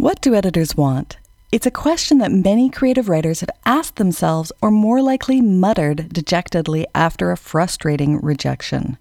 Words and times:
What 0.00 0.22
do 0.22 0.34
editors 0.34 0.74
want? 0.74 1.18
It's 1.52 1.66
a 1.66 1.70
question 1.70 2.16
that 2.18 2.32
many 2.32 2.70
creative 2.70 3.10
writers 3.10 3.40
have 3.40 3.50
asked 3.66 3.96
themselves 3.96 4.50
or 4.62 4.70
more 4.70 5.02
likely 5.02 5.42
muttered 5.42 6.10
dejectedly 6.10 6.86
after 6.94 7.30
a 7.30 7.36
frustrating 7.36 8.18
rejection. 8.18 8.96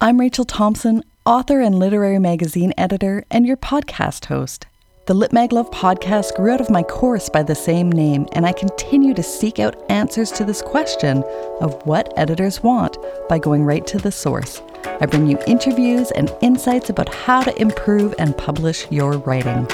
I'm 0.00 0.18
Rachel 0.18 0.44
Thompson, 0.44 1.04
author 1.24 1.60
and 1.60 1.76
literary 1.78 2.18
magazine 2.18 2.74
editor, 2.76 3.24
and 3.30 3.46
your 3.46 3.56
podcast 3.56 4.24
host. 4.24 4.66
The 5.06 5.14
Lit 5.14 5.32
Mag 5.32 5.52
Love 5.52 5.70
podcast 5.70 6.34
grew 6.34 6.50
out 6.50 6.60
of 6.60 6.70
my 6.70 6.82
course 6.82 7.28
by 7.28 7.44
the 7.44 7.54
same 7.54 7.92
name, 7.92 8.26
and 8.32 8.44
I 8.44 8.52
continue 8.52 9.14
to 9.14 9.22
seek 9.22 9.60
out 9.60 9.80
answers 9.92 10.32
to 10.32 10.44
this 10.44 10.60
question 10.60 11.22
of 11.60 11.80
what 11.86 12.12
editors 12.16 12.64
want 12.64 12.98
by 13.28 13.38
going 13.38 13.62
right 13.62 13.86
to 13.86 13.98
the 13.98 14.10
source. 14.10 14.60
I 15.00 15.06
bring 15.06 15.28
you 15.28 15.38
interviews 15.46 16.10
and 16.10 16.34
insights 16.40 16.90
about 16.90 17.14
how 17.14 17.42
to 17.42 17.62
improve 17.62 18.12
and 18.18 18.36
publish 18.36 18.90
your 18.90 19.18
writing. 19.18 19.68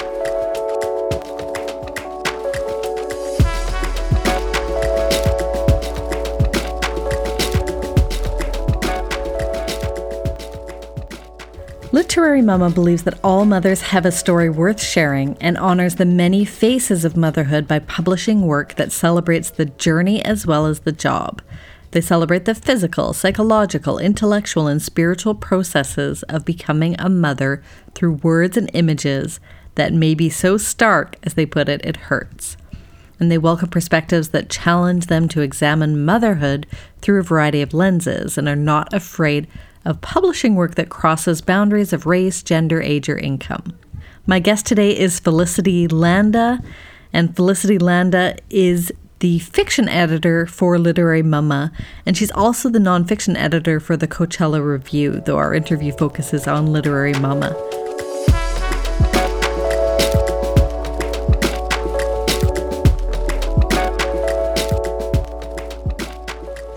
Literary 11.91 12.43
Mama 12.43 12.69
believes 12.69 13.01
that 13.03 13.19
all 13.23 13.45
mothers 13.45 13.81
have 13.81 14.05
a 14.05 14.11
story 14.11 14.47
worth 14.47 14.79
sharing 14.79 15.35
and 15.41 15.57
honors 15.57 15.95
the 15.95 16.05
many 16.05 16.45
faces 16.45 17.03
of 17.03 17.17
motherhood 17.17 17.67
by 17.67 17.79
publishing 17.79 18.43
work 18.43 18.75
that 18.75 18.91
celebrates 18.91 19.49
the 19.49 19.65
journey 19.65 20.23
as 20.23 20.45
well 20.45 20.67
as 20.67 20.81
the 20.81 20.91
job. 20.91 21.41
They 21.89 22.01
celebrate 22.01 22.45
the 22.45 22.53
physical, 22.53 23.13
psychological, 23.13 23.97
intellectual, 23.97 24.67
and 24.67 24.79
spiritual 24.79 25.33
processes 25.33 26.21
of 26.23 26.45
becoming 26.45 26.95
a 26.99 27.09
mother 27.09 27.63
through 27.95 28.19
words 28.21 28.55
and 28.55 28.69
images 28.75 29.39
that 29.73 29.91
may 29.91 30.13
be 30.13 30.29
so 30.29 30.57
stark, 30.57 31.15
as 31.23 31.33
they 31.33 31.47
put 31.47 31.67
it, 31.67 31.83
it 31.83 31.97
hurts. 31.97 32.55
And 33.19 33.31
they 33.31 33.39
welcome 33.39 33.69
perspectives 33.69 34.29
that 34.29 34.51
challenge 34.51 35.07
them 35.07 35.27
to 35.29 35.41
examine 35.41 36.05
motherhood 36.05 36.67
through 37.01 37.21
a 37.21 37.23
variety 37.23 37.63
of 37.63 37.73
lenses 37.73 38.37
and 38.37 38.47
are 38.47 38.55
not 38.55 38.93
afraid 38.93 39.47
of 39.85 40.01
publishing 40.01 40.55
work 40.55 40.75
that 40.75 40.89
crosses 40.89 41.41
boundaries 41.41 41.93
of 41.93 42.05
race, 42.05 42.43
gender, 42.43 42.81
age, 42.81 43.09
or 43.09 43.17
income. 43.17 43.77
My 44.25 44.39
guest 44.39 44.65
today 44.65 44.97
is 44.97 45.19
Felicity 45.19 45.87
Landa, 45.87 46.61
and 47.11 47.35
Felicity 47.35 47.77
Landa 47.79 48.35
is 48.49 48.91
the 49.19 49.39
fiction 49.39 49.89
editor 49.89 50.45
for 50.45 50.77
Literary 50.77 51.23
Mama, 51.23 51.71
and 52.05 52.15
she's 52.15 52.31
also 52.31 52.69
the 52.69 52.79
nonfiction 52.79 53.35
editor 53.35 53.79
for 53.79 53.97
the 53.97 54.07
Coachella 54.07 54.63
Review, 54.63 55.21
though 55.25 55.37
our 55.37 55.53
interview 55.53 55.91
focuses 55.91 56.47
on 56.47 56.67
Literary 56.67 57.13
Mama. 57.13 57.55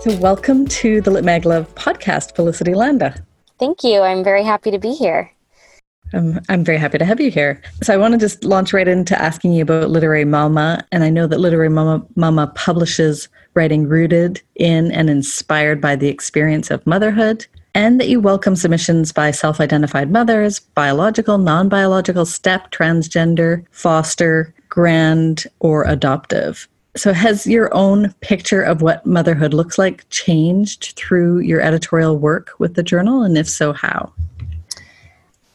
So, 0.03 0.13
welcome 0.17 0.67
to 0.67 0.99
the 0.99 1.11
Lit 1.11 1.23
Mag 1.23 1.45
Love 1.45 1.73
podcast, 1.75 2.35
Felicity 2.35 2.73
Landa. 2.73 3.15
Thank 3.57 3.85
you. 3.85 4.01
I'm 4.01 4.21
very 4.21 4.43
happy 4.43 4.69
to 4.69 4.77
be 4.77 4.91
here. 4.93 5.31
I'm, 6.11 6.41
I'm 6.49 6.65
very 6.65 6.77
happy 6.77 6.97
to 6.97 7.05
have 7.05 7.21
you 7.21 7.31
here. 7.31 7.61
So, 7.83 7.93
I 7.93 7.95
want 7.95 8.11
to 8.11 8.17
just 8.17 8.43
launch 8.43 8.73
right 8.73 8.85
into 8.85 9.17
asking 9.17 9.53
you 9.53 9.63
about 9.63 9.89
Literary 9.89 10.25
Mama. 10.25 10.85
And 10.91 11.05
I 11.05 11.09
know 11.09 11.25
that 11.27 11.39
Literary 11.39 11.69
Mama, 11.69 12.05
Mama 12.17 12.51
publishes 12.53 13.29
writing 13.53 13.87
rooted 13.87 14.41
in 14.55 14.91
and 14.91 15.09
inspired 15.09 15.79
by 15.79 15.95
the 15.95 16.09
experience 16.09 16.69
of 16.69 16.85
motherhood, 16.85 17.47
and 17.73 17.97
that 18.01 18.09
you 18.09 18.19
welcome 18.19 18.57
submissions 18.57 19.13
by 19.13 19.31
self 19.31 19.61
identified 19.61 20.11
mothers, 20.11 20.59
biological, 20.59 21.37
non 21.37 21.69
biological, 21.69 22.25
step, 22.25 22.71
transgender, 22.71 23.63
foster, 23.71 24.53
grand, 24.67 25.45
or 25.61 25.85
adoptive. 25.85 26.67
So, 26.95 27.11
has 27.11 27.47
your 27.47 27.73
own 27.73 28.13
picture 28.21 28.61
of 28.61 28.81
what 28.81 29.05
motherhood 29.05 29.53
looks 29.53 29.79
like 29.79 30.07
changed 30.09 30.93
through 30.95 31.39
your 31.39 31.59
editorial 31.59 32.17
work 32.17 32.51
with 32.59 32.75
the 32.75 32.83
journal? 32.83 33.23
And 33.23 33.37
if 33.37 33.49
so, 33.49 33.73
how? 33.73 34.13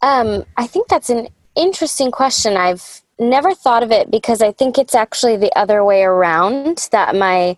Um, 0.03 0.45
I 0.57 0.67
think 0.67 0.89
that's 0.89 1.11
an 1.11 1.29
interesting 1.55 2.11
question. 2.11 2.57
I've 2.57 3.03
never 3.21 3.55
thought 3.55 3.83
of 3.83 3.93
it 3.93 4.11
because 4.11 4.43
I 4.43 4.53
think 4.53 4.79
it's 4.79 4.95
actually 4.95 5.37
the 5.37 5.57
other 5.57 5.85
way 5.85 6.03
around 6.03 6.89
that 6.93 7.15
my 7.15 7.57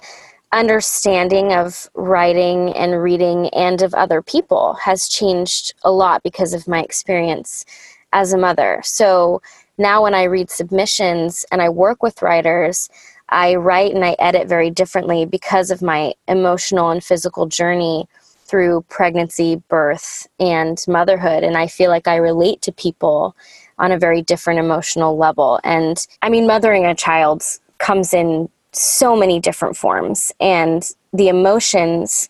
understanding 0.53 1.53
of 1.53 1.89
writing 1.95 2.75
and 2.75 3.03
reading 3.03 3.49
and 3.51 3.83
of 3.83 3.95
other 3.95 4.21
people 4.21 4.75
has 4.75 5.09
changed 5.09 5.75
a 5.85 5.93
lot 5.93 6.23
because 6.23 6.53
of 6.55 6.67
my 6.67 6.83
experience 6.83 7.65
as 8.13 8.33
a 8.33 8.39
mother. 8.39 8.81
So 8.85 9.41
now 9.79 10.03
when 10.03 10.15
I 10.15 10.25
read 10.25 10.51
submissions 10.51 11.45
and 11.53 11.63
I 11.63 11.69
work 11.69 12.03
with 12.03 12.23
writers, 12.23 12.89
I 13.31 13.55
write 13.55 13.95
and 13.95 14.05
I 14.05 14.17
edit 14.19 14.49
very 14.49 14.71
differently 14.71 15.25
because 15.25 15.71
of 15.71 15.83
my 15.83 16.15
emotional 16.29 16.91
and 16.91 17.03
physical 17.03 17.47
journey 17.47 18.07
through 18.45 18.85
pregnancy, 18.89 19.63
birth, 19.69 20.27
and 20.41 20.85
motherhood. 20.89 21.45
And 21.45 21.57
I 21.57 21.69
feel 21.69 21.91
like 21.91 22.09
I 22.09 22.17
relate 22.17 22.63
to 22.63 22.73
people 22.73 23.37
on 23.79 23.93
a 23.93 23.99
very 23.99 24.23
different 24.23 24.59
emotional 24.59 25.17
level. 25.17 25.61
And 25.63 26.05
I 26.23 26.29
mean, 26.29 26.47
mothering 26.47 26.85
a 26.85 26.95
child 26.95 27.45
comes 27.79 28.13
in 28.13 28.49
so 28.73 29.17
many 29.17 29.41
different 29.41 29.77
forms, 29.77 30.31
and 30.39 30.89
the 31.13 31.29
emotions 31.29 32.29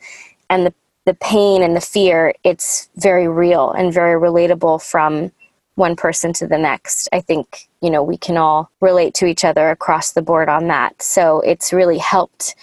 and 0.49 0.65
the, 0.65 0.75
the 1.05 1.15
pain 1.15 1.63
and 1.63 1.77
the 1.77 1.81
fear, 1.81 2.35
it's 2.45 2.89
very 2.97 3.29
real 3.29 3.73
and 3.73 3.93
very 3.93 4.19
relatable 4.19 4.83
from 4.83 5.33
one 5.81 5.97
person 5.97 6.33
to 6.35 6.47
the 6.47 6.59
next. 6.59 7.09
I 7.13 7.21
think, 7.21 7.69
you 7.81 7.91
know, 7.91 8.05
we 8.05 8.17
can 8.17 8.37
all 8.37 8.71
relate 8.81 9.15
to 9.15 9.27
each 9.27 9.45
other 9.45 9.71
across 9.71 10.13
the 10.13 10.23
board 10.23 10.49
on 10.49 10.69
that. 10.69 11.03
So 11.03 11.41
it's 11.41 11.73
really 11.73 11.99
helped 11.99 12.55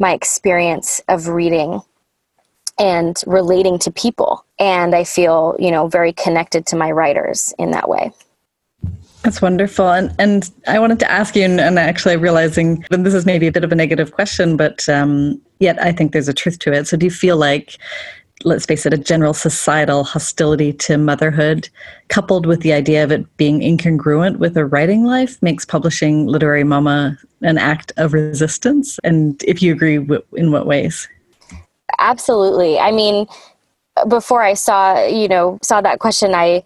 my 0.00 0.12
experience 0.12 1.00
of 1.06 1.28
reading 1.28 1.80
and 2.78 3.16
relating 3.26 3.78
to 3.80 3.92
people. 3.92 4.44
And 4.58 4.96
I 4.96 5.04
feel, 5.04 5.54
you 5.60 5.70
know, 5.70 5.86
very 5.86 6.12
connected 6.12 6.66
to 6.66 6.76
my 6.76 6.90
writers 6.90 7.54
in 7.58 7.70
that 7.70 7.88
way. 7.88 8.10
That's 9.22 9.40
wonderful. 9.40 9.88
And 9.88 10.14
and 10.18 10.50
I 10.66 10.78
wanted 10.78 10.98
to 11.00 11.10
ask 11.10 11.36
you, 11.36 11.44
and, 11.44 11.60
actually 11.78 12.16
realizing 12.16 12.84
that 12.90 13.04
this 13.04 13.14
is 13.14 13.24
maybe 13.24 13.46
a 13.46 13.52
bit 13.52 13.64
of 13.64 13.72
a 13.72 13.74
negative 13.74 14.12
question, 14.12 14.56
but 14.56 14.86
um, 14.88 15.40
yet 15.60 15.80
I 15.80 15.92
think 15.92 16.12
there's 16.12 16.28
a 16.28 16.34
truth 16.34 16.58
to 16.60 16.72
it. 16.72 16.86
So 16.88 16.96
do 16.96 17.06
you 17.06 17.10
feel 17.10 17.36
like 17.36 17.78
let's 18.44 18.66
face 18.66 18.86
it, 18.86 18.92
a 18.92 18.98
general 18.98 19.34
societal 19.34 20.04
hostility 20.04 20.72
to 20.72 20.98
motherhood, 20.98 21.68
coupled 22.08 22.46
with 22.46 22.60
the 22.60 22.72
idea 22.72 23.02
of 23.02 23.10
it 23.10 23.36
being 23.36 23.60
incongruent 23.60 24.36
with 24.38 24.56
a 24.56 24.64
writing 24.64 25.04
life, 25.04 25.42
makes 25.42 25.64
publishing 25.64 26.26
Literary 26.26 26.64
Mama 26.64 27.18
an 27.42 27.58
act 27.58 27.92
of 27.96 28.12
resistance? 28.12 28.98
And 29.02 29.42
if 29.44 29.62
you 29.62 29.72
agree, 29.72 29.96
in 30.34 30.52
what 30.52 30.66
ways? 30.66 31.08
Absolutely. 31.98 32.78
I 32.78 32.90
mean, 32.90 33.26
before 34.08 34.42
I 34.42 34.54
saw, 34.54 35.04
you 35.06 35.28
know, 35.28 35.58
saw 35.62 35.80
that 35.80 35.98
question, 35.98 36.34
I 36.34 36.62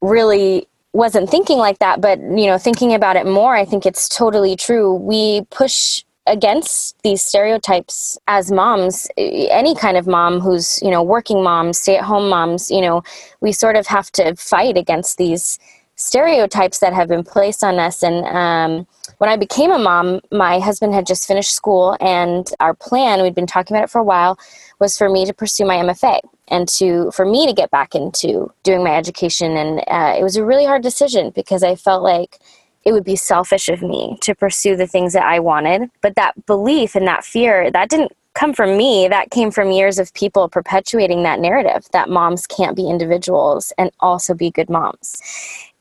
really 0.00 0.66
wasn't 0.92 1.30
thinking 1.30 1.58
like 1.58 1.78
that, 1.78 2.00
but 2.00 2.20
you 2.20 2.46
know, 2.46 2.58
thinking 2.58 2.94
about 2.94 3.16
it 3.16 3.26
more, 3.26 3.56
I 3.56 3.64
think 3.64 3.86
it's 3.86 4.08
totally 4.08 4.56
true. 4.56 4.94
We 4.94 5.42
push 5.50 6.04
against 6.26 7.00
these 7.02 7.22
stereotypes 7.22 8.16
as 8.28 8.52
moms 8.52 9.08
any 9.16 9.74
kind 9.74 9.96
of 9.96 10.06
mom 10.06 10.38
who's 10.38 10.80
you 10.80 10.90
know 10.90 11.02
working 11.02 11.42
moms 11.42 11.78
stay 11.78 11.96
at 11.96 12.04
home 12.04 12.28
moms 12.28 12.70
you 12.70 12.80
know 12.80 13.02
we 13.40 13.50
sort 13.50 13.74
of 13.74 13.88
have 13.88 14.10
to 14.12 14.34
fight 14.36 14.76
against 14.76 15.18
these 15.18 15.58
stereotypes 15.96 16.78
that 16.78 16.92
have 16.92 17.08
been 17.08 17.22
placed 17.22 17.62
on 17.62 17.78
us. 17.78 18.02
And 18.02 18.24
um, 18.26 18.86
when 19.18 19.30
i 19.30 19.36
became 19.36 19.70
a 19.70 19.78
mom 19.78 20.20
my 20.32 20.58
husband 20.58 20.92
had 20.92 21.06
just 21.06 21.28
finished 21.28 21.52
school 21.52 21.96
and 22.00 22.50
our 22.58 22.74
plan 22.74 23.22
we'd 23.22 23.36
been 23.36 23.46
talking 23.46 23.76
about 23.76 23.84
it 23.84 23.90
for 23.90 24.00
a 24.00 24.04
while 24.04 24.36
was 24.80 24.98
for 24.98 25.08
me 25.08 25.24
to 25.24 25.32
pursue 25.32 25.64
my 25.64 25.76
mfa 25.76 26.18
and 26.48 26.66
to 26.68 27.10
for 27.12 27.24
me 27.24 27.46
to 27.46 27.52
get 27.52 27.70
back 27.70 27.94
into 27.94 28.52
doing 28.64 28.82
my 28.82 28.96
education. 28.96 29.56
And 29.56 29.78
uh, 29.86 30.16
it 30.18 30.24
was 30.24 30.36
a 30.36 30.44
really 30.44 30.64
hard 30.64 30.82
decision 30.82 31.30
because 31.30 31.62
i 31.62 31.74
felt 31.76 32.02
like 32.02 32.38
it 32.84 32.92
would 32.92 33.04
be 33.04 33.16
selfish 33.16 33.68
of 33.68 33.82
me 33.82 34.18
to 34.22 34.34
pursue 34.34 34.76
the 34.76 34.86
things 34.86 35.12
that 35.12 35.24
I 35.24 35.38
wanted. 35.38 35.90
But 36.00 36.16
that 36.16 36.46
belief 36.46 36.94
and 36.94 37.06
that 37.06 37.24
fear, 37.24 37.70
that 37.70 37.88
didn't 37.88 38.12
come 38.34 38.54
from 38.54 38.76
me. 38.76 39.08
That 39.08 39.30
came 39.30 39.50
from 39.50 39.70
years 39.70 39.98
of 39.98 40.12
people 40.14 40.48
perpetuating 40.48 41.22
that 41.22 41.40
narrative 41.40 41.86
that 41.92 42.08
moms 42.08 42.46
can't 42.46 42.76
be 42.76 42.88
individuals 42.88 43.72
and 43.78 43.90
also 44.00 44.34
be 44.34 44.50
good 44.50 44.70
moms. 44.70 45.20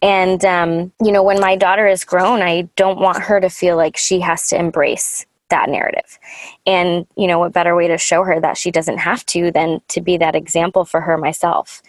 And, 0.01 0.43
um, 0.43 0.91
you 1.01 1.11
know, 1.11 1.23
when 1.23 1.39
my 1.39 1.55
daughter 1.55 1.87
is 1.87 2.03
grown, 2.03 2.41
I 2.41 2.63
don't 2.75 2.99
want 2.99 3.23
her 3.23 3.39
to 3.39 3.49
feel 3.49 3.77
like 3.77 3.97
she 3.97 4.19
has 4.19 4.47
to 4.47 4.57
embrace 4.57 5.25
that 5.49 5.69
narrative. 5.69 6.17
And, 6.65 7.05
you 7.15 7.27
know, 7.27 7.39
what 7.39 7.53
better 7.53 7.75
way 7.75 7.87
to 7.87 7.97
show 7.97 8.23
her 8.23 8.39
that 8.39 8.57
she 8.57 8.71
doesn't 8.71 8.97
have 8.97 9.25
to 9.27 9.51
than 9.51 9.81
to 9.89 10.01
be 10.01 10.17
that 10.17 10.35
example 10.35 10.85
for 10.85 11.01
her 11.01 11.17
myself 11.17 11.81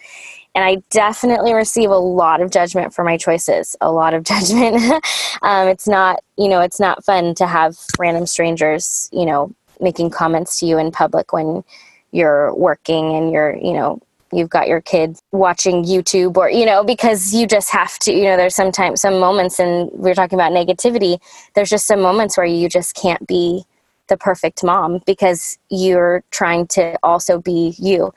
and 0.55 0.63
I 0.63 0.77
definitely 0.91 1.53
receive 1.53 1.89
a 1.89 1.97
lot 1.97 2.41
of 2.41 2.51
judgment 2.51 2.93
for 2.93 3.03
my 3.03 3.17
choices. 3.17 3.75
A 3.81 3.91
lot 3.91 4.13
of 4.13 4.23
judgment. 4.33 4.75
um, 5.41 5.67
it's 5.67 5.87
not, 5.87 6.19
you 6.37 6.47
know, 6.47 6.61
it's 6.61 6.79
not 6.79 7.03
fun 7.03 7.35
to 7.35 7.47
have 7.47 7.77
random 7.99 8.25
strangers, 8.25 9.09
you 9.11 9.25
know, 9.25 9.53
making 9.79 10.09
comments 10.11 10.59
to 10.59 10.65
you 10.65 10.77
in 10.77 10.91
public 10.91 11.33
when 11.33 11.63
you're 12.11 12.53
working 12.55 13.15
and 13.15 13.31
you're, 13.31 13.55
you 13.55 13.73
know, 13.73 13.99
you've 14.31 14.49
got 14.49 14.67
your 14.67 14.81
kid 14.81 15.17
watching 15.31 15.83
YouTube 15.83 16.37
or, 16.37 16.49
you 16.49 16.65
know, 16.65 16.83
because 16.83 17.33
you 17.33 17.45
just 17.47 17.71
have 17.71 17.97
to, 17.99 18.11
you 18.11 18.23
know, 18.23 18.37
there's 18.37 18.55
sometimes 18.55 19.01
some 19.01 19.19
moments 19.19 19.59
and 19.59 19.89
we 19.93 20.09
are 20.09 20.15
talking 20.15 20.37
about 20.37 20.51
negativity. 20.51 21.19
There's 21.53 21.69
just 21.69 21.85
some 21.85 22.01
moments 22.01 22.37
where 22.37 22.45
you 22.45 22.69
just 22.69 22.95
can't 22.95 23.25
be 23.27 23.65
the 24.07 24.17
perfect 24.17 24.63
mom 24.63 25.01
because 25.05 25.57
you're 25.69 26.23
trying 26.31 26.67
to 26.67 26.97
also 27.03 27.39
be 27.39 27.75
you. 27.77 28.13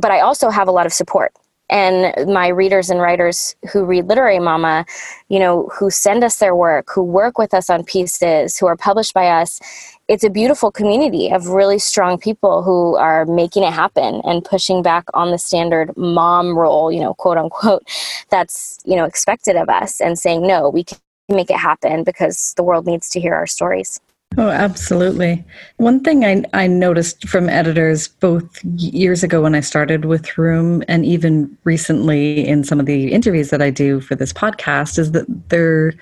But 0.00 0.10
I 0.10 0.20
also 0.20 0.48
have 0.50 0.68
a 0.68 0.72
lot 0.72 0.86
of 0.86 0.92
support 0.92 1.32
and 1.70 2.32
my 2.32 2.48
readers 2.48 2.90
and 2.90 3.00
writers 3.00 3.56
who 3.72 3.84
read 3.84 4.06
literary 4.06 4.38
mama 4.38 4.84
you 5.28 5.38
know 5.38 5.68
who 5.72 5.90
send 5.90 6.22
us 6.22 6.36
their 6.36 6.54
work 6.54 6.88
who 6.94 7.02
work 7.02 7.38
with 7.38 7.54
us 7.54 7.70
on 7.70 7.82
pieces 7.84 8.58
who 8.58 8.66
are 8.66 8.76
published 8.76 9.14
by 9.14 9.28
us 9.28 9.60
it's 10.06 10.24
a 10.24 10.30
beautiful 10.30 10.70
community 10.70 11.30
of 11.30 11.48
really 11.48 11.78
strong 11.78 12.18
people 12.18 12.62
who 12.62 12.96
are 12.96 13.24
making 13.24 13.62
it 13.62 13.72
happen 13.72 14.20
and 14.24 14.44
pushing 14.44 14.82
back 14.82 15.04
on 15.14 15.30
the 15.30 15.38
standard 15.38 15.96
mom 15.96 16.56
role 16.56 16.92
you 16.92 17.00
know 17.00 17.14
quote 17.14 17.38
unquote 17.38 17.82
that's 18.28 18.78
you 18.84 18.96
know 18.96 19.04
expected 19.04 19.56
of 19.56 19.68
us 19.68 20.00
and 20.00 20.18
saying 20.18 20.46
no 20.46 20.68
we 20.68 20.84
can 20.84 20.98
make 21.30 21.50
it 21.50 21.56
happen 21.56 22.04
because 22.04 22.52
the 22.56 22.62
world 22.62 22.86
needs 22.86 23.08
to 23.08 23.18
hear 23.18 23.34
our 23.34 23.46
stories 23.46 24.00
Oh, 24.36 24.48
absolutely. 24.48 25.44
One 25.76 26.00
thing 26.00 26.24
I, 26.24 26.44
I 26.52 26.66
noticed 26.66 27.28
from 27.28 27.48
editors 27.48 28.08
both 28.08 28.64
years 28.64 29.22
ago 29.22 29.42
when 29.42 29.54
I 29.54 29.60
started 29.60 30.06
with 30.06 30.36
Room 30.36 30.82
and 30.88 31.04
even 31.04 31.56
recently 31.64 32.46
in 32.46 32.64
some 32.64 32.80
of 32.80 32.86
the 32.86 33.12
interviews 33.12 33.50
that 33.50 33.62
I 33.62 33.70
do 33.70 34.00
for 34.00 34.14
this 34.14 34.32
podcast 34.32 34.98
is 34.98 35.12
that 35.12 35.26
there 35.48 35.92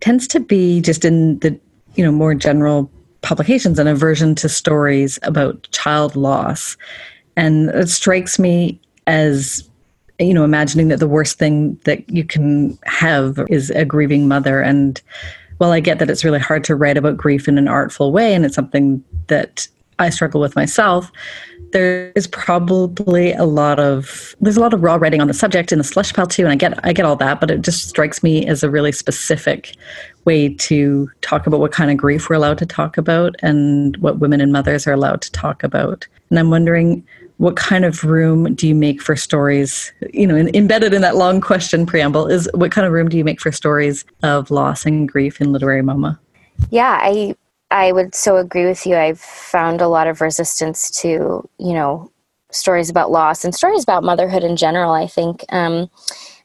tends 0.00 0.26
to 0.28 0.40
be 0.40 0.80
just 0.80 1.04
in 1.04 1.38
the 1.40 1.58
you 1.94 2.04
know 2.04 2.12
more 2.12 2.34
general 2.34 2.90
publications 3.20 3.78
an 3.78 3.86
aversion 3.86 4.34
to 4.36 4.48
stories 4.48 5.18
about 5.22 5.68
child 5.72 6.16
loss. 6.16 6.76
And 7.36 7.68
it 7.70 7.88
strikes 7.88 8.38
me 8.38 8.80
as 9.06 9.68
you 10.18 10.32
know 10.32 10.44
imagining 10.44 10.88
that 10.88 11.00
the 11.00 11.08
worst 11.08 11.38
thing 11.38 11.78
that 11.84 12.08
you 12.08 12.24
can 12.24 12.78
have 12.84 13.40
is 13.50 13.70
a 13.70 13.84
grieving 13.84 14.26
mother 14.26 14.60
and 14.60 15.00
well, 15.58 15.72
I 15.72 15.80
get 15.80 15.98
that 15.98 16.10
it's 16.10 16.24
really 16.24 16.38
hard 16.38 16.64
to 16.64 16.74
write 16.74 16.96
about 16.96 17.16
grief 17.16 17.48
in 17.48 17.58
an 17.58 17.68
artful 17.68 18.12
way, 18.12 18.34
and 18.34 18.44
it's 18.44 18.54
something 18.54 19.02
that 19.26 19.66
I 19.98 20.10
struggle 20.10 20.40
with 20.40 20.54
myself. 20.54 21.10
There 21.72 22.12
is 22.14 22.26
probably 22.26 23.32
a 23.32 23.44
lot 23.44 23.78
of 23.78 24.34
there's 24.40 24.56
a 24.56 24.60
lot 24.60 24.72
of 24.72 24.82
raw 24.82 24.94
writing 24.94 25.20
on 25.20 25.26
the 25.26 25.34
subject 25.34 25.70
in 25.70 25.78
the 25.78 25.84
slush 25.84 26.14
pile 26.14 26.26
too, 26.26 26.42
and 26.42 26.52
I 26.52 26.54
get 26.54 26.78
I 26.84 26.92
get 26.92 27.04
all 27.04 27.16
that, 27.16 27.40
but 27.40 27.50
it 27.50 27.62
just 27.62 27.88
strikes 27.88 28.22
me 28.22 28.46
as 28.46 28.62
a 28.62 28.70
really 28.70 28.92
specific 28.92 29.76
way 30.24 30.54
to 30.54 31.10
talk 31.20 31.46
about 31.46 31.60
what 31.60 31.72
kind 31.72 31.90
of 31.90 31.96
grief 31.96 32.28
we're 32.28 32.36
allowed 32.36 32.58
to 32.58 32.66
talk 32.66 32.96
about 32.96 33.34
and 33.40 33.96
what 33.98 34.18
women 34.18 34.40
and 34.40 34.52
mothers 34.52 34.86
are 34.86 34.92
allowed 34.92 35.20
to 35.22 35.32
talk 35.32 35.62
about. 35.62 36.06
And 36.30 36.38
I'm 36.38 36.50
wondering 36.50 37.04
what 37.38 37.56
kind 37.56 37.84
of 37.84 38.04
room 38.04 38.54
do 38.54 38.68
you 38.68 38.74
make 38.74 39.00
for 39.00 39.16
stories? 39.16 39.92
You 40.12 40.26
know 40.26 40.36
in, 40.36 40.54
embedded 40.54 40.92
in 40.92 41.02
that 41.02 41.16
long 41.16 41.40
question 41.40 41.86
preamble 41.86 42.26
is 42.26 42.48
what 42.54 42.70
kind 42.70 42.86
of 42.86 42.92
room 42.92 43.08
do 43.08 43.16
you 43.16 43.24
make 43.24 43.40
for 43.40 43.50
stories 43.50 44.04
of 44.22 44.50
loss 44.50 44.84
and 44.84 45.08
grief 45.08 45.40
in 45.40 45.52
literary 45.52 45.82
mama 45.82 46.20
yeah 46.70 46.98
i 47.00 47.34
i 47.70 47.92
would 47.92 48.14
so 48.14 48.36
agree 48.36 48.66
with 48.66 48.86
you. 48.86 48.96
I've 48.96 49.20
found 49.20 49.80
a 49.80 49.88
lot 49.88 50.06
of 50.06 50.20
resistance 50.20 50.90
to 51.02 51.48
you 51.58 51.72
know 51.72 52.10
stories 52.50 52.90
about 52.90 53.10
loss 53.10 53.44
and 53.44 53.54
stories 53.54 53.82
about 53.82 54.04
motherhood 54.04 54.42
in 54.42 54.56
general 54.56 54.92
i 54.92 55.06
think. 55.06 55.44
Um, 55.50 55.90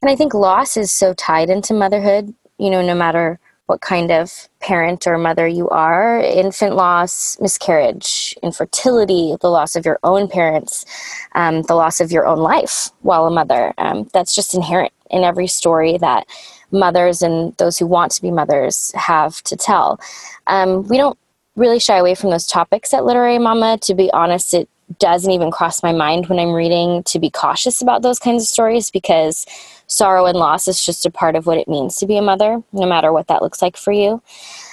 and 0.01 0.09
i 0.09 0.15
think 0.15 0.33
loss 0.33 0.77
is 0.77 0.91
so 0.91 1.13
tied 1.13 1.49
into 1.49 1.73
motherhood 1.73 2.33
you 2.57 2.69
know 2.69 2.81
no 2.81 2.95
matter 2.95 3.39
what 3.67 3.81
kind 3.81 4.11
of 4.11 4.49
parent 4.59 5.07
or 5.07 5.17
mother 5.17 5.47
you 5.47 5.69
are 5.69 6.19
infant 6.19 6.75
loss, 6.75 7.39
miscarriage, 7.39 8.35
infertility, 8.43 9.35
the 9.41 9.49
loss 9.49 9.75
of 9.75 9.85
your 9.85 9.99
own 10.03 10.27
parents, 10.27 10.85
um, 11.33 11.61
the 11.63 11.75
loss 11.75 12.01
of 12.01 12.11
your 12.11 12.25
own 12.25 12.39
life 12.39 12.89
while 13.01 13.25
a 13.25 13.31
mother. 13.31 13.73
Um, 13.77 14.09
that's 14.13 14.35
just 14.35 14.53
inherent 14.53 14.91
in 15.09 15.23
every 15.23 15.47
story 15.47 15.97
that 15.99 16.27
mothers 16.71 17.21
and 17.21 17.55
those 17.57 17.77
who 17.77 17.87
want 17.87 18.11
to 18.13 18.21
be 18.21 18.31
mothers 18.31 18.91
have 18.95 19.41
to 19.43 19.55
tell. 19.55 19.99
Um, 20.47 20.87
we 20.87 20.97
don't 20.97 21.17
really 21.55 21.79
shy 21.79 21.97
away 21.97 22.15
from 22.15 22.31
those 22.31 22.47
topics 22.47 22.93
at 22.93 23.05
Literary 23.05 23.39
Mama. 23.39 23.77
To 23.83 23.93
be 23.93 24.11
honest, 24.11 24.53
it 24.53 24.67
doesn't 24.99 25.31
even 25.31 25.51
cross 25.51 25.83
my 25.83 25.93
mind 25.93 26.27
when 26.27 26.39
I'm 26.39 26.51
reading 26.51 27.03
to 27.03 27.19
be 27.19 27.29
cautious 27.29 27.81
about 27.81 28.01
those 28.01 28.19
kinds 28.19 28.43
of 28.43 28.49
stories 28.49 28.91
because 28.91 29.45
sorrow 29.87 30.25
and 30.25 30.37
loss 30.37 30.67
is 30.67 30.83
just 30.83 31.05
a 31.05 31.11
part 31.11 31.35
of 31.35 31.45
what 31.45 31.57
it 31.57 31.67
means 31.67 31.97
to 31.97 32.05
be 32.05 32.17
a 32.17 32.21
mother, 32.21 32.61
no 32.71 32.87
matter 32.87 33.11
what 33.11 33.27
that 33.27 33.41
looks 33.41 33.61
like 33.61 33.77
for 33.77 33.91
you. 33.91 34.21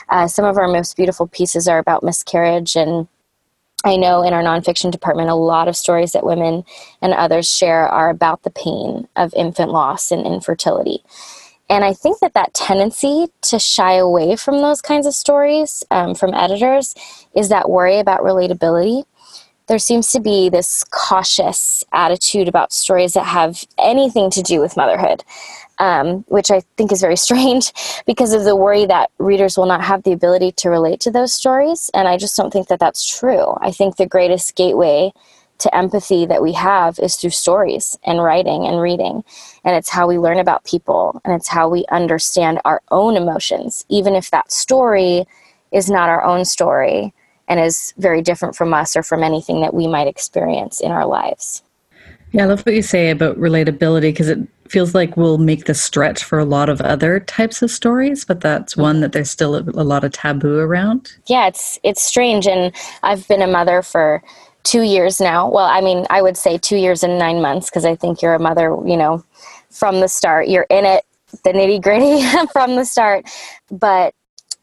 Uh, 0.09 0.27
some 0.27 0.45
of 0.45 0.57
our 0.57 0.69
most 0.69 0.97
beautiful 0.97 1.27
pieces 1.27 1.69
are 1.69 1.79
about 1.79 2.03
miscarriage 2.03 2.77
and 2.77 3.09
I 3.83 3.97
know 3.97 4.23
in 4.23 4.35
our 4.35 4.43
nonfiction 4.43 4.91
department, 4.91 5.31
a 5.31 5.35
lot 5.35 5.67
of 5.67 5.77
stories 5.77 6.13
that 6.13 6.27
women 6.27 6.65
and 7.01 7.15
others 7.15 7.51
share 7.51 7.89
are 7.89 8.11
about 8.11 8.43
the 8.43 8.51
pain 8.51 9.09
of 9.17 9.33
infant 9.35 9.71
loss 9.71 10.11
and 10.11 10.27
infertility. 10.27 11.03
And 11.71 11.85
I 11.85 11.95
think 11.95 12.19
that 12.19 12.35
that 12.35 12.53
tendency 12.53 13.29
to 13.43 13.59
shy 13.59 13.95
away 13.95 14.37
from 14.37 14.61
those 14.61 14.83
kinds 14.83 15.07
of 15.07 15.15
stories 15.15 15.85
um, 15.91 16.15
from 16.15 16.35
editors 16.35 16.95
is 17.35 17.49
that 17.49 17.71
worry 17.71 17.99
about 17.99 18.21
relatability 18.21 19.05
there 19.71 19.79
seems 19.79 20.11
to 20.11 20.19
be 20.19 20.49
this 20.49 20.83
cautious 20.91 21.85
attitude 21.93 22.49
about 22.49 22.73
stories 22.73 23.13
that 23.13 23.25
have 23.25 23.65
anything 23.79 24.29
to 24.29 24.43
do 24.43 24.61
with 24.61 24.77
motherhood, 24.77 25.23
um, 25.79 26.25
which 26.27 26.51
I 26.51 26.63
think 26.77 26.91
is 26.91 27.01
very 27.01 27.15
strange 27.29 27.73
because 28.05 28.33
of 28.33 28.43
the 28.43 28.57
worry 28.57 28.85
that 28.87 29.13
readers 29.19 29.57
will 29.57 29.67
not 29.67 29.85
have 29.85 30.03
the 30.03 30.11
ability 30.11 30.51
to 30.57 30.71
relate 30.71 30.99
to 31.03 31.13
those 31.13 31.33
stories. 31.33 31.89
And 31.95 32.09
I 32.09 32.17
just 32.17 32.37
don't 32.37 32.53
think 32.53 32.67
that 32.67 32.81
that's 32.81 33.17
true. 33.17 33.57
I 33.61 33.71
think 33.71 33.95
the 33.95 34.09
greatest 34.09 34.57
gateway 34.57 35.13
to 35.59 35.73
empathy 35.73 36.27
that 36.27 36.43
we 36.43 36.55
have 36.55 36.99
is 36.99 37.15
through 37.15 37.31
stories 37.31 37.97
and 38.03 38.21
writing 38.21 38.67
and 38.67 38.81
reading. 38.81 39.23
And 39.63 39.77
it's 39.77 39.91
how 39.91 40.09
we 40.09 40.19
learn 40.19 40.41
about 40.41 40.65
people 40.65 41.21
and 41.25 41.33
it's 41.33 41.47
how 41.47 41.69
we 41.69 41.85
understand 41.93 42.61
our 42.65 42.83
own 42.91 43.17
emotions, 43.17 43.85
even 43.89 44.17
if 44.17 44.33
that 44.33 44.51
story 44.51 45.27
is 45.71 45.89
not 45.89 46.09
our 46.09 46.25
own 46.25 46.45
story 46.45 47.15
and 47.51 47.59
is 47.59 47.93
very 47.99 48.23
different 48.23 48.55
from 48.55 48.73
us 48.73 48.97
or 48.97 49.03
from 49.03 49.25
anything 49.25 49.61
that 49.61 49.75
we 49.75 49.89
might 49.89 50.07
experience 50.07 50.81
in 50.81 50.93
our 50.93 51.05
lives. 51.05 51.63
Yeah, 52.31 52.45
I 52.45 52.47
love 52.47 52.61
what 52.61 52.77
you 52.77 52.83
say 52.83 53.11
about 53.11 53.37
relatability 53.39 54.03
because 54.03 54.29
it 54.29 54.39
feels 54.69 54.95
like 54.95 55.17
we'll 55.17 55.39
make 55.39 55.65
the 55.65 55.75
stretch 55.75 56.23
for 56.23 56.39
a 56.39 56.45
lot 56.45 56.69
of 56.69 56.81
other 56.81 57.19
types 57.19 57.61
of 57.61 57.73
stories, 57.73 58.25
but 58.25 58.41
that's 58.41 58.77
one 58.77 59.01
that 59.01 59.11
there's 59.11 59.31
still 59.31 59.57
a, 59.57 59.63
a 59.75 59.83
lot 59.83 60.05
of 60.05 60.13
taboo 60.13 60.59
around. 60.59 61.13
Yeah, 61.27 61.49
it's 61.49 61.81
it's 61.83 62.01
strange, 62.01 62.47
and 62.47 62.73
I've 63.03 63.27
been 63.27 63.43
a 63.43 63.49
mother 63.49 63.83
for 63.83 64.23
two 64.63 64.83
years 64.83 65.21
now. 65.21 65.51
Well, 65.51 65.67
I 65.67 65.81
mean, 65.81 66.07
I 66.09 66.23
would 66.23 66.37
say 66.37 66.57
two 66.57 66.77
years 66.77 67.03
and 67.03 67.19
nine 67.19 67.43
months 67.43 67.69
because 67.69 67.85
I 67.85 67.97
think 67.97 68.23
you're 68.23 68.35
a 68.35 68.39
mother, 68.39 68.77
you 68.87 68.97
know, 68.97 69.25
from 69.71 69.99
the 69.99 70.09
start. 70.09 70.47
You're 70.47 70.67
in 70.71 70.85
it, 70.85 71.05
the 71.43 71.51
nitty 71.51 71.83
gritty 71.83 72.25
from 72.53 72.77
the 72.77 72.85
start. 72.85 73.25
But 73.73 74.15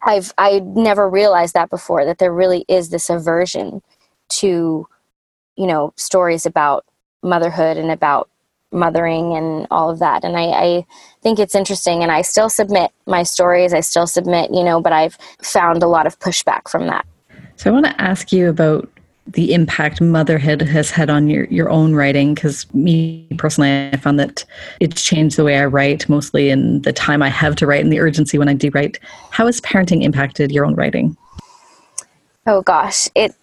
I've 0.03 0.33
I 0.37 0.59
never 0.59 1.09
realized 1.09 1.53
that 1.53 1.69
before 1.69 2.05
that 2.05 2.17
there 2.17 2.33
really 2.33 2.65
is 2.67 2.89
this 2.89 3.09
aversion 3.09 3.81
to 4.29 4.87
you 5.55 5.67
know 5.67 5.93
stories 5.95 6.45
about 6.45 6.85
motherhood 7.23 7.77
and 7.77 7.91
about 7.91 8.29
mothering 8.71 9.35
and 9.35 9.65
all 9.71 9.89
of 9.89 9.99
that. 9.99 10.23
And 10.25 10.35
I, 10.35 10.43
I 10.43 10.85
think 11.21 11.39
it's 11.39 11.55
interesting 11.55 12.03
and 12.03 12.11
I 12.11 12.21
still 12.21 12.49
submit 12.49 12.91
my 13.05 13.23
stories 13.23 13.73
I 13.73 13.79
still 13.79 14.07
submit 14.07 14.51
you 14.53 14.63
know 14.63 14.81
but 14.81 14.93
I've 14.93 15.17
found 15.41 15.83
a 15.83 15.87
lot 15.87 16.07
of 16.07 16.19
pushback 16.19 16.69
from 16.69 16.87
that. 16.87 17.05
So 17.55 17.69
I 17.69 17.73
want 17.73 17.85
to 17.85 18.01
ask 18.01 18.31
you 18.31 18.49
about 18.49 18.89
the 19.33 19.53
impact 19.53 19.99
motherhood 19.99 20.61
has 20.61 20.89
had 20.89 21.09
on 21.09 21.27
your, 21.27 21.45
your 21.45 21.69
own 21.69 21.93
writing 21.93 22.33
because 22.33 22.71
me 22.73 23.27
personally 23.37 23.89
i 23.91 23.97
found 23.97 24.19
that 24.19 24.45
it's 24.79 25.03
changed 25.03 25.37
the 25.37 25.43
way 25.43 25.57
i 25.57 25.65
write 25.65 26.07
mostly 26.07 26.49
in 26.49 26.81
the 26.83 26.93
time 26.93 27.21
i 27.21 27.29
have 27.29 27.55
to 27.55 27.67
write 27.67 27.83
and 27.83 27.91
the 27.91 27.99
urgency 27.99 28.37
when 28.37 28.47
i 28.47 28.53
do 28.53 28.69
write. 28.77 28.99
How 29.31 29.45
has 29.45 29.61
parenting 29.61 30.03
impacted 30.03 30.51
your 30.51 30.65
own 30.65 30.75
writing? 30.75 31.17
Oh 32.45 32.61
gosh. 32.61 33.09
It 33.15 33.33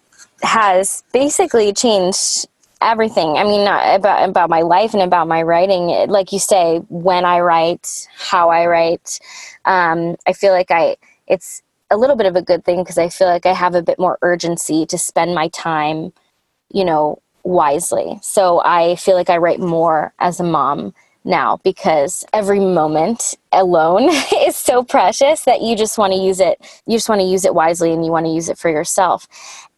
has 0.41 1.03
basically 1.13 1.73
changed 1.73 2.47
everything. 2.81 3.37
I 3.37 3.43
mean 3.43 3.61
about 3.61 4.29
about 4.29 4.49
my 4.49 4.61
life 4.61 4.93
and 4.93 5.03
about 5.03 5.27
my 5.27 5.41
writing. 5.41 5.89
It, 5.89 6.09
like 6.09 6.31
you 6.31 6.39
say 6.39 6.79
when 6.89 7.25
i 7.25 7.39
write 7.39 8.07
how 8.17 8.49
i 8.49 8.65
write. 8.65 9.19
Um, 9.65 10.15
i 10.27 10.33
feel 10.33 10.53
like 10.53 10.71
i 10.71 10.97
it's 11.27 11.61
a 11.91 11.97
little 11.97 12.15
bit 12.15 12.25
of 12.25 12.35
a 12.35 12.41
good 12.41 12.65
thing 12.65 12.83
because 12.83 12.97
I 12.97 13.09
feel 13.09 13.27
like 13.27 13.45
I 13.45 13.53
have 13.53 13.75
a 13.75 13.81
bit 13.81 13.99
more 13.99 14.17
urgency 14.21 14.85
to 14.87 14.97
spend 14.97 15.35
my 15.35 15.49
time, 15.49 16.13
you 16.71 16.83
know, 16.83 17.21
wisely. 17.43 18.19
So 18.21 18.61
I 18.63 18.95
feel 18.95 19.15
like 19.15 19.29
I 19.29 19.37
write 19.37 19.59
more 19.59 20.13
as 20.19 20.39
a 20.39 20.43
mom 20.43 20.93
now 21.23 21.59
because 21.63 22.23
every 22.33 22.59
moment 22.59 23.35
alone 23.51 24.09
is 24.35 24.55
so 24.55 24.83
precious 24.83 25.43
that 25.43 25.61
you 25.61 25.75
just 25.75 25.97
want 25.97 26.13
to 26.13 26.19
use 26.19 26.39
it. 26.39 26.59
You 26.85 26.97
just 26.97 27.09
want 27.09 27.21
to 27.21 27.27
use 27.27 27.45
it 27.45 27.55
wisely 27.55 27.91
and 27.91 28.05
you 28.05 28.11
want 28.11 28.25
to 28.25 28.31
use 28.31 28.49
it 28.49 28.57
for 28.57 28.69
yourself. 28.69 29.27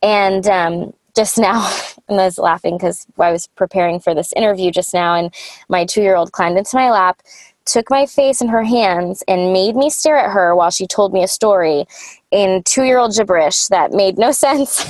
And 0.02 0.48
um, 0.48 0.94
just 1.16 1.38
now, 1.38 1.70
and 2.08 2.20
I 2.20 2.26
was 2.26 2.38
laughing 2.38 2.78
because 2.78 3.06
I 3.18 3.32
was 3.32 3.48
preparing 3.48 4.00
for 4.00 4.14
this 4.14 4.32
interview 4.34 4.72
just 4.72 4.94
now, 4.94 5.16
and 5.16 5.34
my 5.68 5.86
two 5.86 6.02
year 6.02 6.16
old 6.16 6.32
climbed 6.32 6.58
into 6.58 6.76
my 6.76 6.90
lap 6.92 7.22
took 7.68 7.90
my 7.90 8.06
face 8.06 8.42
in 8.42 8.48
her 8.48 8.64
hands 8.64 9.24
and 9.28 9.54
made 9.54 9.76
me 9.76 9.90
stare 9.90 10.18
at 10.18 10.32
her 10.32 10.56
while 10.56 10.72
she 10.72 10.88
told 10.88 11.14
me 11.14 11.24
a 11.24 11.28
story 11.28 11.86
in 12.32 12.64
two 12.64 12.84
year 12.84 12.98
old 12.98 13.14
gibberish 13.14 13.68
that 13.68 13.92
made 13.92 14.18
no 14.18 14.32
sense. 14.46 14.84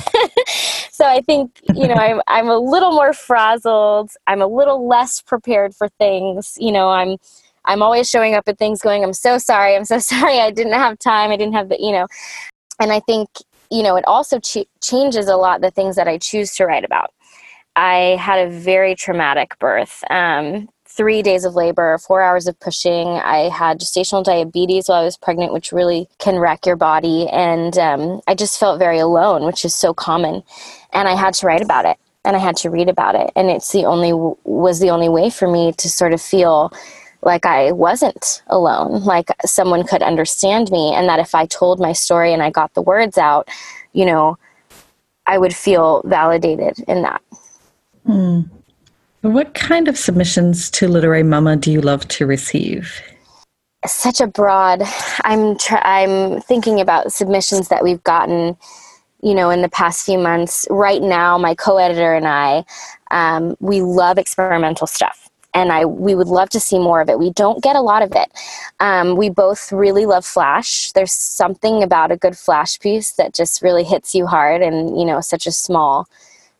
so 0.92 1.06
I 1.06 1.22
think, 1.22 1.60
you 1.74 1.88
know, 1.88 1.96
I'm, 1.96 2.22
I'm 2.28 2.48
a 2.48 2.58
little 2.58 2.92
more 2.92 3.14
frazzled. 3.14 4.12
I'm 4.28 4.42
a 4.42 4.48
little 4.48 4.88
less 4.88 5.22
prepared 5.22 5.76
for 5.76 5.90
things. 6.00 6.58
You 6.60 6.72
know, 6.72 6.90
I'm, 6.90 7.18
I'm 7.66 7.82
always 7.82 8.10
showing 8.10 8.34
up 8.34 8.48
at 8.48 8.58
things 8.58 8.82
going, 8.82 9.04
I'm 9.04 9.14
so 9.14 9.38
sorry. 9.38 9.76
I'm 9.76 9.86
so 9.86 10.00
sorry. 10.14 10.40
I 10.40 10.52
didn't 10.52 10.74
have 10.74 11.00
time. 11.00 11.32
I 11.32 11.38
didn't 11.38 11.54
have 11.54 11.70
the, 11.70 11.78
you 11.80 11.92
know, 11.92 12.08
and 12.80 12.92
I 12.92 13.00
think, 13.02 13.30
you 13.70 13.84
know, 13.84 13.96
it 13.96 14.06
also 14.08 14.40
ch- 14.40 14.68
changes 14.82 15.28
a 15.28 15.36
lot 15.36 15.62
the 15.62 15.72
things 15.72 15.96
that 15.98 16.08
I 16.08 16.18
choose 16.18 16.56
to 16.56 16.66
write 16.66 16.86
about. 16.86 17.12
I 17.76 18.18
had 18.20 18.48
a 18.48 18.50
very 18.50 18.96
traumatic 18.96 19.58
birth. 19.60 20.04
Um, 20.10 20.68
three 20.88 21.22
days 21.22 21.46
of 21.46 21.56
labor, 21.56 21.98
four 21.98 22.22
hours 22.22 22.48
of 22.48 22.60
pushing. 22.60 23.08
I 23.08 23.50
had 23.50 23.80
gestational 23.80 24.24
diabetes 24.24 24.88
while 24.88 25.02
I 25.02 25.06
was 25.06 25.18
pregnant, 25.18 25.54
which 25.54 25.72
really 25.72 26.08
can 26.20 26.38
wreck 26.38 26.66
your 26.66 26.76
body. 26.76 27.28
And 27.30 27.78
um, 27.78 28.22
I 28.28 28.36
just 28.36 28.60
felt 28.60 28.80
very 28.80 29.00
alone, 29.00 29.46
which 29.46 29.66
is 29.66 29.76
so 29.76 29.94
common. 29.94 30.44
And 30.94 31.08
I 31.08 31.16
had 31.16 31.34
to 31.36 31.48
write 31.48 31.62
about 31.62 31.86
it 31.86 31.98
and 32.26 32.36
I 32.36 32.40
had 32.40 32.58
to 32.58 32.70
read 32.70 32.90
about 32.90 33.16
it. 33.16 33.32
And 33.36 33.50
it's 33.50 33.72
the 33.72 33.86
only, 33.86 34.12
was 34.44 34.80
the 34.80 34.90
only 34.90 35.10
way 35.10 35.30
for 35.30 35.50
me 35.50 35.72
to 35.74 35.90
sort 35.90 36.14
of 36.14 36.22
feel 36.22 36.72
like 37.22 37.46
I 37.46 37.72
wasn't 37.72 38.42
alone, 38.48 39.04
like 39.04 39.30
someone 39.46 39.86
could 39.86 40.04
understand 40.04 40.72
me. 40.72 40.94
And 40.94 41.10
that 41.10 41.20
if 41.20 41.36
I 41.36 41.46
told 41.46 41.80
my 41.80 41.94
story 41.94 42.34
and 42.34 42.44
I 42.44 42.50
got 42.50 42.74
the 42.74 42.82
words 42.82 43.18
out, 43.18 43.50
you 43.94 44.06
know, 44.06 44.38
I 45.26 45.38
would 45.38 45.56
feel 45.56 46.02
validated 46.06 46.80
in 46.88 47.02
that. 47.02 47.22
Mm. 48.08 48.50
What 49.28 49.56
kind 49.56 49.90
of 49.90 49.98
submissions 49.98 50.72
to 50.72 50.88
Literary 50.88 51.22
Mama 51.22 51.58
do 51.58 51.70
you 51.70 51.82
love 51.82 52.08
to 52.08 52.26
receive? 52.26 53.02
Such 53.86 54.22
a 54.22 54.28
broad. 54.28 54.84
I'm 55.26 55.58
tr- 55.58 55.84
I'm 55.84 56.40
thinking 56.40 56.80
about 56.80 57.12
submissions 57.12 57.68
that 57.68 57.84
we've 57.84 58.02
gotten, 58.06 58.56
you 59.22 59.36
know, 59.36 59.50
in 59.50 59.64
the 59.64 59.70
past 59.70 60.06
few 60.06 60.18
months. 60.18 60.66
Right 60.70 61.02
now, 61.02 61.38
my 61.38 61.56
co-editor 61.56 62.14
and 62.14 62.26
I, 62.26 62.64
um, 63.12 63.58
we 63.60 63.82
love 63.82 64.18
experimental 64.18 64.88
stuff, 64.88 65.30
and 65.54 65.74
I 65.74 65.84
we 65.84 66.16
would 66.16 66.30
love 66.30 66.48
to 66.52 66.62
see 66.62 66.80
more 66.80 67.02
of 67.02 67.10
it. 67.10 67.20
We 67.20 67.32
don't 67.32 67.62
get 67.62 67.76
a 67.76 67.82
lot 67.82 68.04
of 68.04 68.14
it. 68.16 68.32
Um, 68.80 69.18
we 69.18 69.30
both 69.30 69.74
really 69.74 70.06
love 70.06 70.26
Flash. 70.26 70.94
There's 70.94 71.12
something 71.12 71.84
about 71.84 72.14
a 72.14 72.18
good 72.18 72.38
Flash 72.38 72.80
piece 72.80 73.12
that 73.16 73.34
just 73.34 73.62
really 73.62 73.84
hits 73.84 74.16
you 74.16 74.26
hard, 74.26 74.62
and 74.62 74.98
you 74.98 75.04
know, 75.04 75.20
such 75.20 75.46
a 75.46 75.52
small 75.52 76.08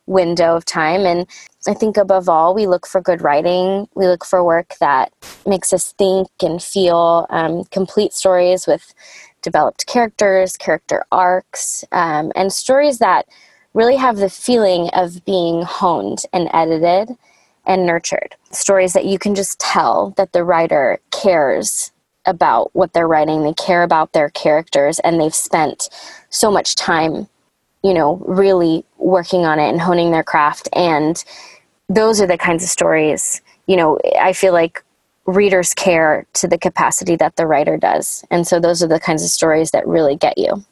window 0.04 0.56
of 0.56 0.64
time. 0.64 1.06
And 1.06 1.26
I 1.68 1.74
think 1.74 1.98
above 1.98 2.30
all, 2.30 2.54
we 2.54 2.66
look 2.66 2.86
for 2.86 3.02
good 3.02 3.20
writing. 3.20 3.88
We 3.94 4.06
look 4.06 4.24
for 4.24 4.42
work 4.42 4.76
that 4.80 5.12
makes 5.46 5.74
us 5.74 5.92
think 5.92 6.28
and 6.42 6.62
feel 6.62 7.26
um, 7.28 7.64
complete 7.64 8.14
stories 8.14 8.66
with 8.66 8.94
developed 9.42 9.86
characters, 9.86 10.56
character 10.56 11.04
arcs, 11.12 11.84
um, 11.92 12.32
and 12.34 12.50
stories 12.50 13.00
that 13.00 13.26
really 13.74 13.96
have 13.96 14.16
the 14.16 14.30
feeling 14.30 14.88
of 14.94 15.22
being 15.26 15.60
honed 15.60 16.22
and 16.32 16.48
edited 16.54 17.10
and 17.66 17.84
nurtured. 17.84 18.34
Stories 18.50 18.94
that 18.94 19.04
you 19.04 19.18
can 19.18 19.34
just 19.34 19.60
tell 19.60 20.14
that 20.16 20.32
the 20.32 20.44
writer 20.44 20.98
cares 21.12 21.92
about 22.24 22.74
what 22.74 22.94
they're 22.94 23.06
writing, 23.06 23.42
they 23.42 23.52
care 23.52 23.82
about 23.82 24.14
their 24.14 24.30
characters, 24.30 25.00
and 25.00 25.20
they've 25.20 25.34
spent 25.34 25.90
so 26.30 26.50
much 26.50 26.76
time 26.76 27.28
you 27.84 27.94
know, 27.94 28.16
really 28.26 28.84
working 28.96 29.44
on 29.44 29.58
it 29.58 29.68
and 29.68 29.80
honing 29.80 30.10
their 30.10 30.24
craft. 30.24 30.68
And 30.72 31.22
those 31.88 32.20
are 32.20 32.26
the 32.26 32.38
kinds 32.38 32.62
of 32.62 32.68
stories, 32.68 33.40
you 33.66 33.76
know, 33.76 33.98
I 34.20 34.32
feel 34.32 34.52
like 34.52 34.84
readers 35.26 35.74
care 35.74 36.26
to 36.32 36.48
the 36.48 36.58
capacity 36.58 37.16
that 37.16 37.36
the 37.36 37.46
writer 37.46 37.76
does. 37.76 38.24
And 38.30 38.46
so 38.46 38.58
those 38.58 38.82
are 38.82 38.86
the 38.86 39.00
kinds 39.00 39.22
of 39.22 39.28
stories 39.28 39.72
that 39.72 39.86
really 39.86 40.16
get 40.16 40.38
you. 40.38 40.64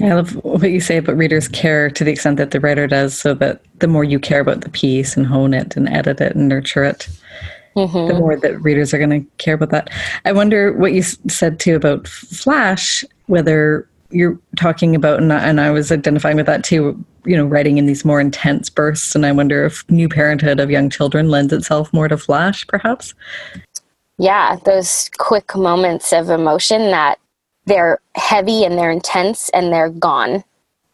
I 0.00 0.14
love 0.14 0.32
what 0.44 0.70
you 0.70 0.80
say 0.80 0.96
about 0.96 1.16
readers 1.16 1.48
care 1.48 1.90
to 1.90 2.04
the 2.04 2.12
extent 2.12 2.38
that 2.38 2.50
the 2.50 2.60
writer 2.60 2.86
does, 2.86 3.18
so 3.18 3.34
that 3.34 3.60
the 3.80 3.88
more 3.88 4.04
you 4.04 4.18
care 4.18 4.40
about 4.40 4.62
the 4.62 4.70
piece 4.70 5.16
and 5.16 5.26
hone 5.26 5.52
it 5.52 5.76
and 5.76 5.88
edit 5.88 6.20
it 6.20 6.34
and 6.34 6.48
nurture 6.48 6.82
it, 6.82 7.08
mm-hmm. 7.76 8.08
the 8.08 8.18
more 8.18 8.36
that 8.36 8.58
readers 8.62 8.94
are 8.94 8.98
going 8.98 9.10
to 9.10 9.30
care 9.36 9.54
about 9.54 9.70
that. 9.70 9.90
I 10.24 10.32
wonder 10.32 10.72
what 10.72 10.94
you 10.94 11.02
said 11.02 11.60
too 11.60 11.76
about 11.76 12.08
Flash, 12.08 13.04
whether 13.26 13.86
you're 14.10 14.38
talking 14.56 14.94
about, 14.94 15.20
and 15.20 15.32
I, 15.32 15.46
and 15.46 15.60
I 15.60 15.70
was 15.70 15.92
identifying 15.92 16.36
with 16.36 16.46
that 16.46 16.64
too, 16.64 17.04
you 17.24 17.36
know, 17.36 17.44
writing 17.44 17.78
in 17.78 17.86
these 17.86 18.04
more 18.04 18.20
intense 18.20 18.68
bursts. 18.68 19.14
And 19.14 19.24
I 19.24 19.32
wonder 19.32 19.64
if 19.64 19.88
new 19.90 20.08
parenthood 20.08 20.60
of 20.60 20.70
young 20.70 20.90
children 20.90 21.28
lends 21.28 21.52
itself 21.52 21.92
more 21.92 22.08
to 22.08 22.16
flash, 22.16 22.66
perhaps. 22.66 23.14
Yeah, 24.18 24.56
those 24.64 25.10
quick 25.18 25.56
moments 25.56 26.12
of 26.12 26.30
emotion 26.30 26.90
that 26.90 27.18
they're 27.66 27.98
heavy 28.14 28.64
and 28.64 28.76
they're 28.76 28.90
intense 28.90 29.48
and 29.50 29.72
they're 29.72 29.90
gone 29.90 30.44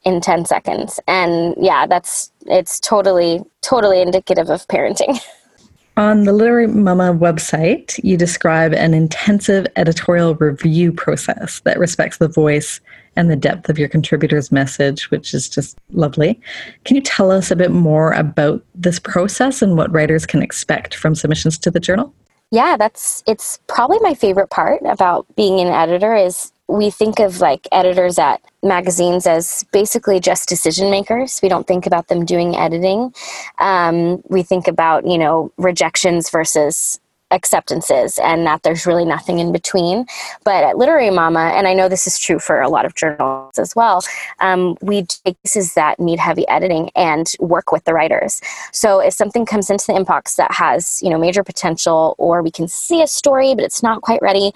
in 0.04 0.20
10 0.20 0.44
seconds. 0.44 1.00
And 1.06 1.54
yeah, 1.58 1.86
that's, 1.86 2.30
it's 2.46 2.80
totally, 2.80 3.42
totally 3.62 4.00
indicative 4.00 4.50
of 4.50 4.66
parenting. 4.68 5.20
On 5.96 6.22
the 6.22 6.32
Literary 6.32 6.68
Mama 6.68 7.12
website, 7.12 7.98
you 8.04 8.16
describe 8.16 8.72
an 8.72 8.94
intensive 8.94 9.66
editorial 9.74 10.36
review 10.36 10.92
process 10.92 11.58
that 11.60 11.76
respects 11.76 12.18
the 12.18 12.28
voice 12.28 12.80
and 13.18 13.28
the 13.28 13.36
depth 13.36 13.68
of 13.68 13.78
your 13.78 13.88
contributor's 13.88 14.52
message, 14.52 15.10
which 15.10 15.34
is 15.34 15.48
just 15.48 15.76
lovely. 15.90 16.40
Can 16.84 16.94
you 16.94 17.02
tell 17.02 17.32
us 17.32 17.50
a 17.50 17.56
bit 17.56 17.72
more 17.72 18.12
about 18.12 18.64
this 18.76 19.00
process 19.00 19.60
and 19.60 19.76
what 19.76 19.92
writers 19.92 20.24
can 20.24 20.40
expect 20.40 20.94
from 20.94 21.16
submissions 21.16 21.58
to 21.58 21.70
the 21.70 21.80
journal? 21.80 22.14
Yeah, 22.52 22.76
that's 22.78 23.24
it's 23.26 23.58
probably 23.66 23.98
my 24.00 24.14
favorite 24.14 24.50
part 24.50 24.80
about 24.88 25.26
being 25.36 25.58
an 25.60 25.66
editor 25.66 26.14
is 26.14 26.52
we 26.68 26.90
think 26.90 27.18
of 27.18 27.40
like 27.40 27.66
editors 27.72 28.18
at 28.18 28.40
magazines 28.62 29.26
as 29.26 29.64
basically 29.72 30.20
just 30.20 30.48
decision 30.48 30.88
makers. 30.88 31.40
We 31.42 31.48
don't 31.48 31.66
think 31.66 31.86
about 31.86 32.06
them 32.06 32.24
doing 32.24 32.56
editing. 32.56 33.12
Um, 33.58 34.22
we 34.28 34.44
think 34.44 34.68
about 34.68 35.06
you 35.06 35.18
know 35.18 35.52
rejections 35.58 36.30
versus 36.30 37.00
acceptances 37.30 38.18
and 38.18 38.46
that 38.46 38.62
there's 38.62 38.86
really 38.86 39.04
nothing 39.04 39.38
in 39.38 39.52
between. 39.52 40.06
But 40.44 40.64
at 40.64 40.78
Literary 40.78 41.10
Mama, 41.10 41.52
and 41.54 41.66
I 41.66 41.74
know 41.74 41.88
this 41.88 42.06
is 42.06 42.18
true 42.18 42.38
for 42.38 42.60
a 42.60 42.68
lot 42.68 42.84
of 42.84 42.94
journals 42.94 43.58
as 43.58 43.74
well, 43.76 44.02
um, 44.40 44.76
we 44.80 45.02
take 45.02 45.36
cases 45.42 45.74
that 45.74 46.00
need 46.00 46.18
heavy 46.18 46.46
editing 46.48 46.90
and 46.96 47.32
work 47.40 47.72
with 47.72 47.84
the 47.84 47.94
writers. 47.94 48.40
So 48.72 49.00
if 49.00 49.14
something 49.14 49.46
comes 49.46 49.70
into 49.70 49.86
the 49.86 49.92
inbox 49.92 50.36
that 50.36 50.52
has 50.52 51.02
you 51.02 51.10
know 51.10 51.18
major 51.18 51.44
potential, 51.44 52.14
or 52.18 52.42
we 52.42 52.50
can 52.50 52.68
see 52.68 53.02
a 53.02 53.06
story 53.06 53.54
but 53.54 53.64
it's 53.64 53.82
not 53.82 54.02
quite 54.02 54.22
ready, 54.22 54.52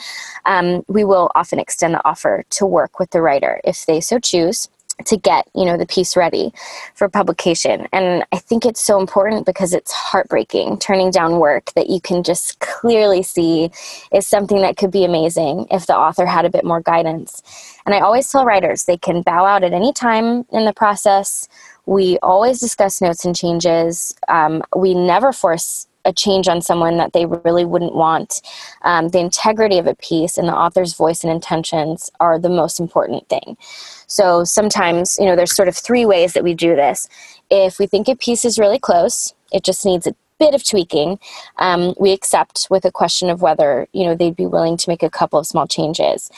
um, 0.47 0.85
we 0.89 1.05
will 1.05 1.31
often 1.35 1.59
extend 1.59 1.95
the 1.95 2.07
offer 2.07 2.45
to 2.51 2.67
work 2.67 2.99
with 2.99 3.11
the 3.11 3.23
writer 3.23 3.61
if 3.65 3.87
they 3.87 4.01
so 4.01 4.19
choose 4.19 4.69
to 5.07 5.17
get 5.17 5.49
you 5.55 5.65
know 5.65 5.77
the 5.77 5.87
piece 5.87 6.17
ready 6.17 6.53
for 6.95 7.09
publication. 7.09 7.87
And 7.93 8.25
i 8.33 8.39
think 8.39 8.65
it's 8.65 8.81
so 8.81 9.01
important 9.01 9.47
because 9.47 9.73
it's 9.73 9.93
heartbreaking 9.93 10.79
turning 10.79 11.11
down 11.11 11.39
work 11.39 11.73
that 11.75 11.89
you 11.91 12.01
can 12.01 12.23
just 12.23 12.59
clearly 12.61 13.23
see 13.23 13.71
is 14.13 14.27
something 14.27 14.61
that 14.63 14.77
could 14.77 14.91
be 14.91 15.05
amazing 15.05 15.67
if 15.71 15.87
the 15.87 15.97
author 15.97 16.27
had 16.27 16.45
a 16.45 16.51
bit 16.51 16.65
more 16.65 16.81
guidance. 16.81 17.43
And 17.87 17.95
i 17.95 18.01
always 18.01 18.31
tell 18.31 18.45
writers 18.45 18.85
they 18.85 18.97
can 18.97 19.23
bow 19.23 19.45
out 19.45 19.65
at 19.65 19.73
any 19.73 19.93
time 19.93 20.45
in 20.53 20.65
the 20.65 20.73
process. 20.73 21.49
We 21.87 22.19
always 22.23 22.61
discuss 22.61 23.01
notes 23.01 23.25
and 23.25 23.35
changes. 23.35 24.15
Um, 24.29 24.63
we 24.77 24.95
never 24.95 25.33
force 25.33 25.89
a 26.05 26.13
change 26.13 26.49
on 26.49 26.61
someone 26.61 26.97
that 26.97 27.13
they 27.13 27.27
really 27.27 27.65
wouldn't 27.65 27.95
want. 27.95 28.43
Um, 28.83 29.09
the 29.09 29.21
integrity 29.21 29.79
of 29.79 29.87
a 29.87 29.95
piece 29.95 30.37
and 30.39 30.49
the 30.49 30.57
author's 30.57 30.95
voice 30.95 31.23
and 31.23 31.33
intentions 31.33 32.11
are 32.21 32.39
the 32.39 32.49
most 32.49 32.81
important 32.81 33.29
thing. 33.29 33.57
So 34.07 34.45
sometimes, 34.45 35.17
you 35.19 35.27
know, 35.27 35.37
there's 35.37 35.55
sort 35.55 35.69
of 35.69 35.77
three 35.77 36.05
ways 36.05 36.33
that 36.33 36.45
we 36.45 36.55
do 36.55 36.75
this. 36.77 37.09
If 37.51 37.79
we 37.79 37.87
think 37.87 38.09
a 38.09 38.17
piece 38.17 38.45
is 38.45 38.59
really 38.59 38.79
close, 38.79 39.35
it 39.53 39.63
just 39.65 39.85
needs 39.85 40.07
a 40.07 40.15
bit 40.43 40.55
of 40.55 40.65
tweaking, 40.65 41.21
um, 41.59 41.95
we 42.01 42.13
accept 42.13 42.67
with 42.69 42.85
a 42.85 42.91
question 42.91 43.31
of 43.31 43.43
whether, 43.43 43.87
you 43.93 44.05
know, 44.05 44.17
they'd 44.17 44.35
be 44.35 44.47
willing 44.47 44.77
to 44.77 44.91
make 44.91 45.05
a 45.05 45.11
couple 45.11 45.39
of 45.39 45.47
small 45.47 45.69
changes. 45.69 46.31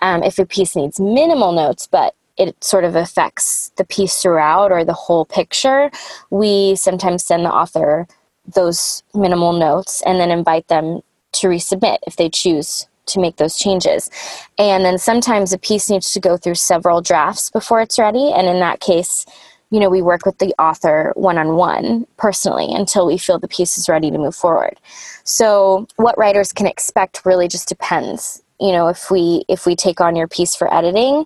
Um, 0.00 0.24
if 0.24 0.40
a 0.40 0.44
piece 0.44 0.74
needs 0.74 0.98
minimal 0.98 1.52
notes, 1.52 1.86
but 1.86 2.16
it 2.36 2.62
sort 2.64 2.82
of 2.82 2.96
affects 2.96 3.70
the 3.76 3.84
piece 3.84 4.20
throughout 4.20 4.72
or 4.72 4.84
the 4.84 4.92
whole 4.92 5.24
picture, 5.24 5.92
we 6.30 6.74
sometimes 6.74 7.24
send 7.24 7.44
the 7.44 7.52
author 7.52 8.08
those 8.46 9.02
minimal 9.14 9.52
notes 9.52 10.02
and 10.04 10.20
then 10.20 10.30
invite 10.30 10.68
them 10.68 11.00
to 11.32 11.48
resubmit 11.48 11.98
if 12.06 12.16
they 12.16 12.28
choose 12.28 12.86
to 13.06 13.20
make 13.20 13.36
those 13.36 13.58
changes. 13.58 14.10
And 14.58 14.84
then 14.84 14.98
sometimes 14.98 15.52
a 15.52 15.58
piece 15.58 15.90
needs 15.90 16.12
to 16.12 16.20
go 16.20 16.36
through 16.36 16.54
several 16.54 17.00
drafts 17.00 17.50
before 17.50 17.80
it's 17.80 17.98
ready. 17.98 18.32
And 18.32 18.46
in 18.46 18.60
that 18.60 18.80
case, 18.80 19.26
you 19.70 19.80
know, 19.80 19.88
we 19.88 20.02
work 20.02 20.26
with 20.26 20.38
the 20.38 20.54
author 20.58 21.12
one 21.16 21.38
on 21.38 21.56
one 21.56 22.06
personally 22.16 22.68
until 22.72 23.06
we 23.06 23.16
feel 23.16 23.38
the 23.38 23.48
piece 23.48 23.78
is 23.78 23.88
ready 23.88 24.10
to 24.10 24.18
move 24.18 24.34
forward. 24.34 24.78
So 25.24 25.86
what 25.96 26.18
writers 26.18 26.52
can 26.52 26.66
expect 26.66 27.24
really 27.24 27.48
just 27.48 27.68
depends. 27.68 28.42
You 28.60 28.72
know, 28.72 28.88
if 28.88 29.10
we 29.10 29.44
if 29.48 29.66
we 29.66 29.74
take 29.74 30.00
on 30.00 30.14
your 30.14 30.28
piece 30.28 30.54
for 30.54 30.72
editing, 30.72 31.24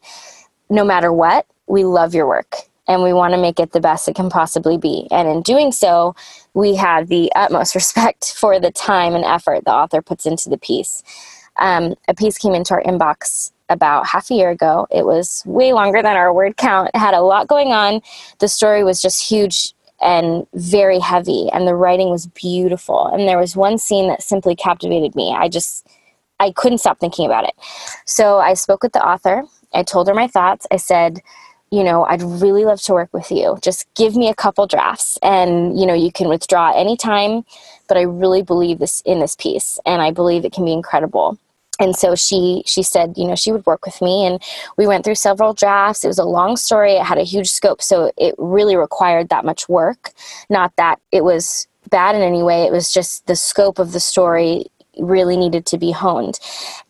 no 0.71 0.85
matter 0.85 1.13
what, 1.13 1.47
we 1.67 1.85
love 1.85 2.15
your 2.15 2.27
work 2.27 2.55
and 2.89 3.03
we 3.03 3.13
want 3.13 3.35
to 3.35 3.41
make 3.41 3.59
it 3.59 3.73
the 3.73 3.81
best 3.81 4.09
it 4.09 4.15
can 4.15 4.29
possibly 4.29 4.79
be. 4.79 5.09
And 5.11 5.29
in 5.29 5.43
doing 5.43 5.73
so, 5.73 6.15
we 6.55 6.77
have 6.77 7.09
the 7.09 7.33
utmost 7.35 7.75
respect 7.75 8.35
for 8.35 8.61
the 8.61 8.71
time 8.71 9.15
and 9.15 9.25
effort 9.25 9.65
the 9.65 9.73
author 9.73 10.03
puts 10.03 10.27
into 10.27 10.49
the 10.49 10.59
piece. 10.59 11.03
Um, 11.59 11.95
a 12.09 12.15
piece 12.15 12.39
came 12.39 12.55
into 12.55 12.75
our 12.75 12.83
inbox 12.83 13.53
about 13.69 14.07
half 14.07 14.31
a 14.31 14.35
year 14.35 14.51
ago. 14.51 14.87
It 14.91 15.07
was 15.07 15.43
way 15.47 15.73
longer 15.73 16.03
than 16.03 16.17
our 16.17 16.33
word 16.33 16.57
count. 16.57 16.91
It 16.95 16.99
had 16.99 17.15
a 17.15 17.23
lot 17.23 17.49
going 17.49 17.69
on. 17.73 18.01
The 18.39 18.49
story 18.49 18.85
was 18.85 19.01
just 19.01 19.23
huge 19.23 19.73
and 20.01 20.47
very 20.53 20.99
heavy, 20.99 21.49
and 21.53 21.67
the 21.67 21.75
writing 21.75 22.11
was 22.11 22.27
beautiful. 22.27 23.07
And 23.07 23.27
there 23.27 23.39
was 23.39 23.57
one 23.57 23.79
scene 23.79 24.09
that 24.09 24.23
simply 24.23 24.55
captivated 24.55 25.15
me. 25.15 25.35
I 25.37 25.49
just, 25.49 25.87
I 26.39 26.51
couldn't 26.53 26.79
stop 26.79 27.01
thinking 27.01 27.25
about 27.25 27.45
it. 27.45 27.55
So 28.05 28.39
I 28.39 28.55
spoke 28.55 28.83
with 28.83 28.93
the 28.93 29.05
author. 29.05 29.45
I 29.73 29.83
told 29.83 30.09
her 30.09 30.15
my 30.15 30.29
thoughts. 30.29 30.67
I 30.71 30.77
said, 30.77 31.23
you 31.71 31.83
know, 31.83 32.05
I'd 32.05 32.23
really 32.23 32.65
love 32.65 32.81
to 32.83 32.93
work 32.93 33.13
with 33.13 33.31
you. 33.31 33.59
Just 33.61 33.93
give 33.95 34.17
me 34.17 34.29
a 34.29 34.35
couple 34.35 34.67
drafts 34.67 35.19
and, 35.23 35.79
you 35.79 35.87
know, 35.87 35.95
you 35.95 36.13
can 36.13 36.29
withdraw 36.29 36.73
anytime, 36.73 37.45
but 37.89 37.97
I 37.97 38.03
really 38.03 38.43
believe 38.43 38.79
this 38.79 39.03
in 39.05 39.19
this 39.19 39.35
piece 39.37 39.81
and 39.85 40.01
I 40.01 40.11
believe 40.11 40.45
it 40.45 40.53
can 40.53 40.65
be 40.65 40.73
incredible. 40.73 41.39
And 41.79 41.95
so 41.95 42.15
she 42.15 42.63
she 42.65 42.83
said 42.83 43.15
you 43.19 43.27
know 43.27 43.35
she 43.35 43.53
would 43.53 43.67
work 43.67 43.85
with 43.85 44.01
me 44.01 44.27
and 44.27 44.43
we 44.79 44.87
went 44.87 45.05
through 45.05 45.17
several 45.17 45.53
drafts. 45.53 46.05
It 46.05 46.09
was 46.09 46.19
a 46.19 46.25
long 46.25 46.57
story. 46.57 46.95
It 46.95 47.05
had 47.05 47.19
a 47.19 47.23
huge 47.23 47.51
scope 47.51 47.83
so 47.83 48.11
it 48.17 48.35
really 48.39 48.77
required 48.77 49.29
that 49.29 49.45
much 49.45 49.69
work. 49.69 50.13
Not 50.49 50.75
that 50.77 51.01
it 51.13 51.23
was 51.23 51.69
bad 51.91 52.17
in 52.17 52.23
any 52.23 52.43
way. 52.43 52.63
It 52.63 52.73
was 52.73 52.91
just 52.91 53.27
the 53.27 53.37
scope 53.37 53.79
of 53.79 53.93
the 53.93 54.01
story 54.01 54.67
really 54.99 55.37
needed 55.37 55.67
to 55.67 55.79
be 55.79 55.91
honed. 55.91 56.39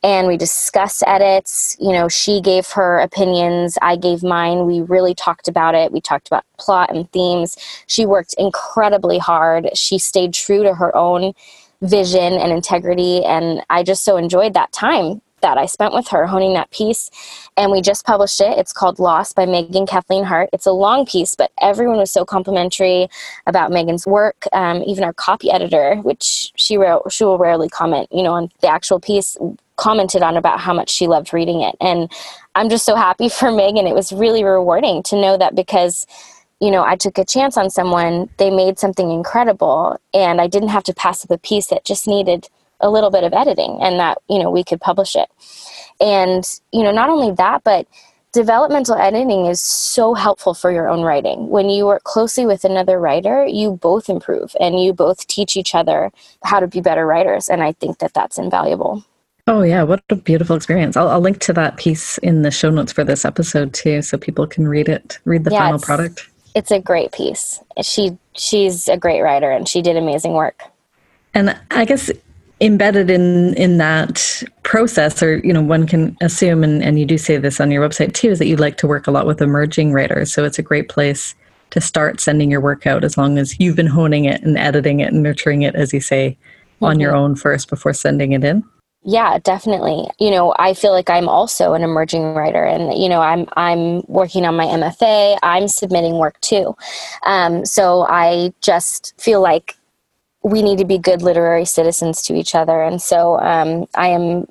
And 0.02 0.26
we 0.26 0.36
discussed 0.36 1.02
edits. 1.06 1.76
You 1.80 1.92
know 1.92 2.08
she 2.08 2.40
gave 2.40 2.68
her 2.70 2.98
opinions 3.00 3.78
i 3.82 3.96
gave 3.96 4.22
mine. 4.22 4.66
We 4.66 4.80
really 4.82 5.14
talked 5.14 5.48
about 5.48 5.74
it. 5.74 5.92
We 5.92 6.00
talked 6.00 6.28
about 6.28 6.44
plot 6.58 6.94
and 6.94 7.10
themes. 7.12 7.56
She 7.86 8.06
worked 8.06 8.34
incredibly 8.38 9.18
hard. 9.18 9.70
She 9.76 9.98
stayed 9.98 10.34
true 10.34 10.62
to 10.62 10.74
her 10.74 10.94
own 10.96 11.32
vision 11.82 12.34
and 12.34 12.52
integrity. 12.52 13.24
And 13.24 13.62
I 13.68 13.82
just 13.82 14.04
so 14.04 14.16
enjoyed 14.16 14.54
that 14.54 14.72
time 14.72 15.20
that 15.46 15.58
I 15.58 15.66
spent 15.66 15.94
with 15.94 16.08
her 16.08 16.26
honing 16.26 16.54
that 16.54 16.72
piece. 16.72 17.08
And 17.56 17.70
we 17.70 17.80
just 17.80 18.04
published 18.04 18.40
it. 18.40 18.58
It's 18.58 18.72
called 18.72 18.98
Lost 18.98 19.36
by 19.36 19.46
Megan 19.46 19.86
Kathleen 19.86 20.24
Hart. 20.24 20.50
It's 20.52 20.66
a 20.66 20.72
long 20.72 21.06
piece, 21.06 21.36
but 21.36 21.52
everyone 21.62 21.98
was 21.98 22.10
so 22.10 22.24
complimentary 22.24 23.08
about 23.46 23.70
Megan's 23.70 24.08
work. 24.08 24.48
Um, 24.52 24.82
even 24.82 25.04
our 25.04 25.12
copy 25.12 25.52
editor, 25.52 25.96
which 26.02 26.52
she 26.56 26.76
wrote, 26.76 27.12
she 27.12 27.22
will 27.22 27.38
rarely 27.38 27.68
comment, 27.68 28.08
you 28.10 28.24
know, 28.24 28.32
on 28.32 28.50
the 28.60 28.68
actual 28.68 28.98
piece, 28.98 29.38
commented 29.76 30.20
on 30.20 30.36
about 30.36 30.58
how 30.58 30.72
much 30.72 30.90
she 30.90 31.06
loved 31.06 31.32
reading 31.32 31.60
it. 31.60 31.76
And 31.80 32.10
I'm 32.56 32.68
just 32.68 32.84
so 32.84 32.96
happy 32.96 33.28
for 33.38 33.52
Megan. 33.52 33.86
It 33.86 33.94
was 33.94 34.12
really 34.12 34.42
rewarding 34.42 35.04
to 35.04 35.20
know 35.20 35.38
that 35.38 35.54
because 35.54 36.06
you 36.58 36.70
know, 36.70 36.82
I 36.82 36.96
took 36.96 37.18
a 37.18 37.24
chance 37.24 37.58
on 37.58 37.68
someone, 37.68 38.30
they 38.38 38.50
made 38.50 38.78
something 38.78 39.10
incredible, 39.10 40.00
and 40.14 40.40
I 40.40 40.46
didn't 40.46 40.70
have 40.70 40.84
to 40.84 40.94
pass 40.94 41.22
up 41.22 41.30
a 41.30 41.36
piece 41.36 41.66
that 41.66 41.84
just 41.84 42.08
needed 42.08 42.48
a 42.80 42.90
little 42.90 43.10
bit 43.10 43.24
of 43.24 43.32
editing 43.32 43.78
and 43.80 43.98
that, 43.98 44.18
you 44.28 44.38
know, 44.38 44.50
we 44.50 44.64
could 44.64 44.80
publish 44.80 45.16
it. 45.16 45.28
And, 46.00 46.44
you 46.72 46.82
know, 46.82 46.92
not 46.92 47.08
only 47.08 47.32
that, 47.32 47.64
but 47.64 47.86
developmental 48.32 48.96
editing 48.96 49.46
is 49.46 49.60
so 49.60 50.14
helpful 50.14 50.52
for 50.52 50.70
your 50.70 50.88
own 50.88 51.02
writing. 51.02 51.48
When 51.48 51.70
you 51.70 51.86
work 51.86 52.04
closely 52.04 52.44
with 52.44 52.64
another 52.64 52.98
writer, 53.00 53.46
you 53.46 53.72
both 53.72 54.08
improve 54.08 54.54
and 54.60 54.82
you 54.82 54.92
both 54.92 55.26
teach 55.26 55.56
each 55.56 55.74
other 55.74 56.12
how 56.44 56.60
to 56.60 56.66
be 56.66 56.80
better 56.80 57.06
writers. 57.06 57.48
And 57.48 57.62
I 57.62 57.72
think 57.72 57.98
that 57.98 58.14
that's 58.14 58.38
invaluable. 58.38 59.04
Oh, 59.46 59.62
yeah. 59.62 59.84
What 59.84 60.02
a 60.10 60.16
beautiful 60.16 60.56
experience. 60.56 60.96
I'll, 60.96 61.08
I'll, 61.08 61.20
link 61.20 61.38
to 61.40 61.52
that 61.52 61.76
piece 61.76 62.18
in 62.18 62.42
the 62.42 62.50
show 62.50 62.68
notes 62.68 62.92
for 62.92 63.04
this 63.04 63.24
episode 63.24 63.72
too, 63.72 64.02
so 64.02 64.18
people 64.18 64.46
can 64.46 64.66
read 64.66 64.88
it, 64.88 65.20
read 65.24 65.44
the 65.44 65.52
yeah, 65.52 65.60
final 65.60 65.78
product 65.78 66.28
it's 66.56 66.70
a 66.70 66.80
great 66.80 67.12
piece. 67.12 67.60
She 67.82 68.16
she's 68.34 68.88
a 68.88 68.96
great 68.96 69.20
writer 69.20 69.50
and 69.50 69.68
she 69.68 69.82
did 69.82 69.96
amazing 69.96 70.32
work. 70.32 70.62
And 71.34 71.54
I 71.70 71.84
guess 71.84 72.10
embedded 72.60 73.10
in 73.10 73.52
in 73.54 73.76
that 73.76 74.42
process 74.62 75.22
or 75.22 75.38
you 75.38 75.52
know 75.52 75.62
one 75.62 75.86
can 75.86 76.16
assume 76.22 76.64
and, 76.64 76.82
and 76.82 76.98
you 76.98 77.04
do 77.04 77.18
say 77.18 77.36
this 77.36 77.60
on 77.60 77.70
your 77.70 77.86
website 77.86 78.14
too 78.14 78.30
is 78.30 78.38
that 78.38 78.46
you 78.46 78.56
like 78.56 78.78
to 78.78 78.86
work 78.86 79.06
a 79.06 79.10
lot 79.10 79.26
with 79.26 79.42
emerging 79.42 79.92
writers 79.92 80.32
so 80.32 80.42
it's 80.42 80.58
a 80.58 80.62
great 80.62 80.88
place 80.88 81.34
to 81.70 81.80
start 81.80 82.18
sending 82.18 82.50
your 82.50 82.60
work 82.60 82.86
out 82.86 83.04
as 83.04 83.18
long 83.18 83.36
as 83.36 83.60
you've 83.60 83.76
been 83.76 83.86
honing 83.86 84.24
it 84.24 84.42
and 84.42 84.56
editing 84.56 85.00
it 85.00 85.12
and 85.12 85.22
nurturing 85.22 85.62
it 85.62 85.74
as 85.74 85.92
you 85.92 86.00
say 86.00 86.30
mm-hmm. 86.30 86.86
on 86.86 86.98
your 86.98 87.14
own 87.14 87.36
first 87.36 87.68
before 87.68 87.92
sending 87.92 88.32
it 88.32 88.42
in 88.42 88.64
yeah, 89.08 89.38
definitely. 89.38 90.08
You 90.18 90.32
know, 90.32 90.52
I 90.58 90.74
feel 90.74 90.90
like 90.90 91.08
I'm 91.08 91.28
also 91.28 91.74
an 91.74 91.84
emerging 91.84 92.34
writer, 92.34 92.64
and 92.64 93.00
you 93.00 93.08
know, 93.08 93.20
I'm 93.20 93.46
I'm 93.56 94.02
working 94.08 94.44
on 94.44 94.56
my 94.56 94.64
MFA. 94.64 95.38
I'm 95.44 95.68
submitting 95.68 96.18
work 96.18 96.40
too, 96.40 96.74
um, 97.22 97.64
so 97.64 98.04
I 98.08 98.52
just 98.62 99.14
feel 99.16 99.40
like 99.40 99.75
we 100.46 100.62
need 100.62 100.78
to 100.78 100.84
be 100.84 100.96
good 100.96 101.22
literary 101.22 101.64
citizens 101.64 102.22
to 102.22 102.34
each 102.34 102.54
other, 102.54 102.80
and 102.80 103.02
so 103.02 103.40
um, 103.40 103.86
I 103.96 104.08
am 104.08 104.46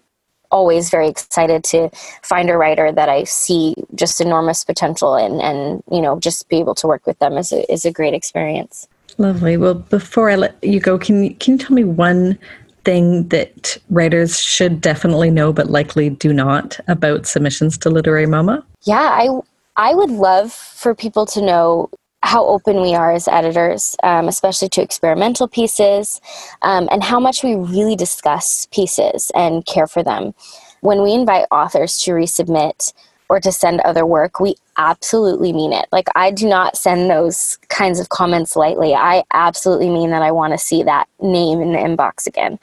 always 0.52 0.90
very 0.90 1.08
excited 1.08 1.64
to 1.64 1.90
find 2.22 2.50
a 2.50 2.58
writer 2.58 2.92
that 2.92 3.08
I 3.08 3.24
see 3.24 3.76
just 3.96 4.20
enormous 4.20 4.66
potential 4.66 5.16
in, 5.16 5.40
and 5.40 5.82
you 5.90 6.02
know, 6.02 6.20
just 6.20 6.50
be 6.50 6.58
able 6.58 6.76
to 6.76 6.88
work 6.88 7.08
with 7.08 7.18
them 7.20 7.38
is 7.38 7.54
a, 7.54 7.72
is 7.72 7.86
a 7.86 7.92
great 7.92 8.14
experience. 8.14 8.90
Lovely. 9.18 9.56
Well, 9.56 9.76
before 9.76 10.30
I 10.30 10.36
let 10.36 10.62
you 10.62 10.82
go, 10.82 11.00
can 11.00 11.24
you, 11.24 11.36
can 11.36 11.54
you 11.54 11.60
tell 11.60 11.74
me 11.74 11.86
one 11.86 12.38
thing 12.84 13.30
that 13.30 13.78
writers 13.90 14.40
should 14.40 14.82
definitely 14.82 15.32
know 15.32 15.54
but 15.54 15.70
likely 15.70 16.10
do 16.10 16.34
not 16.34 16.78
about 16.90 17.26
submissions 17.26 17.78
to 17.78 17.90
Literary 17.90 18.26
Mama? 18.26 18.66
Yeah, 18.84 19.00
I 19.00 19.30
I 19.78 19.96
would 19.96 20.12
love 20.12 20.52
for 20.52 20.94
people 20.94 21.26
to 21.28 21.42
know 21.42 21.90
how 22.26 22.46
open 22.46 22.82
we 22.82 22.94
are 22.96 23.14
as 23.14 23.28
editors, 23.28 23.96
um, 24.04 24.28
especially 24.28 24.68
to 24.70 24.82
experimental 24.82 25.48
pieces, 25.48 26.20
um, 26.64 26.90
and 26.92 27.04
how 27.04 27.20
much 27.20 27.44
we 27.44 27.56
really 27.56 27.96
discuss 27.96 28.68
pieces 28.72 29.32
and 29.36 29.66
care 29.66 29.88
for 29.88 30.04
them. 30.04 30.34
When 30.82 31.04
we 31.04 31.14
invite 31.14 31.46
authors 31.52 31.98
to 32.04 32.12
resubmit, 32.12 32.94
or 33.30 33.40
to 33.40 33.52
send 33.52 33.80
other 33.82 34.06
work, 34.06 34.40
we 34.40 34.56
absolutely 34.78 35.52
mean 35.52 35.74
it. 35.74 35.88
Like, 35.92 36.08
I 36.16 36.32
do 36.32 36.48
not 36.48 36.78
send 36.78 37.10
those 37.10 37.58
kinds 37.70 38.00
of 38.00 38.10
comments 38.10 38.56
lightly. 38.56 38.94
I 38.94 39.24
absolutely 39.34 39.90
mean 39.90 40.12
that 40.12 40.22
I 40.22 40.32
want 40.32 40.54
to 40.54 40.60
see 40.60 40.84
that 40.84 41.08
name 41.20 41.60
in 41.60 41.74
the 41.74 41.80
inbox 41.80 42.28
again. 42.28 42.60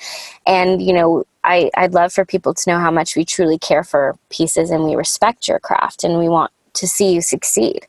And, 0.47 0.81
you 0.81 0.93
know, 0.93 1.25
I, 1.43 1.71
I'd 1.77 1.95
love 1.95 2.13
for 2.13 2.25
people 2.25 2.55
to 2.55 2.71
know 2.71 2.79
how 2.79 2.93
much 2.93 3.17
we 3.17 3.25
truly 3.25 3.59
care 3.59 3.83
for 3.83 4.17
pieces 4.31 4.71
and 4.71 4.85
we 4.85 4.95
respect 4.95 5.49
your 5.49 5.59
craft 5.59 6.05
and 6.05 6.19
we 6.19 6.29
want 6.29 6.53
to 6.75 6.87
see 6.87 7.13
you 7.13 7.21
succeed. 7.21 7.87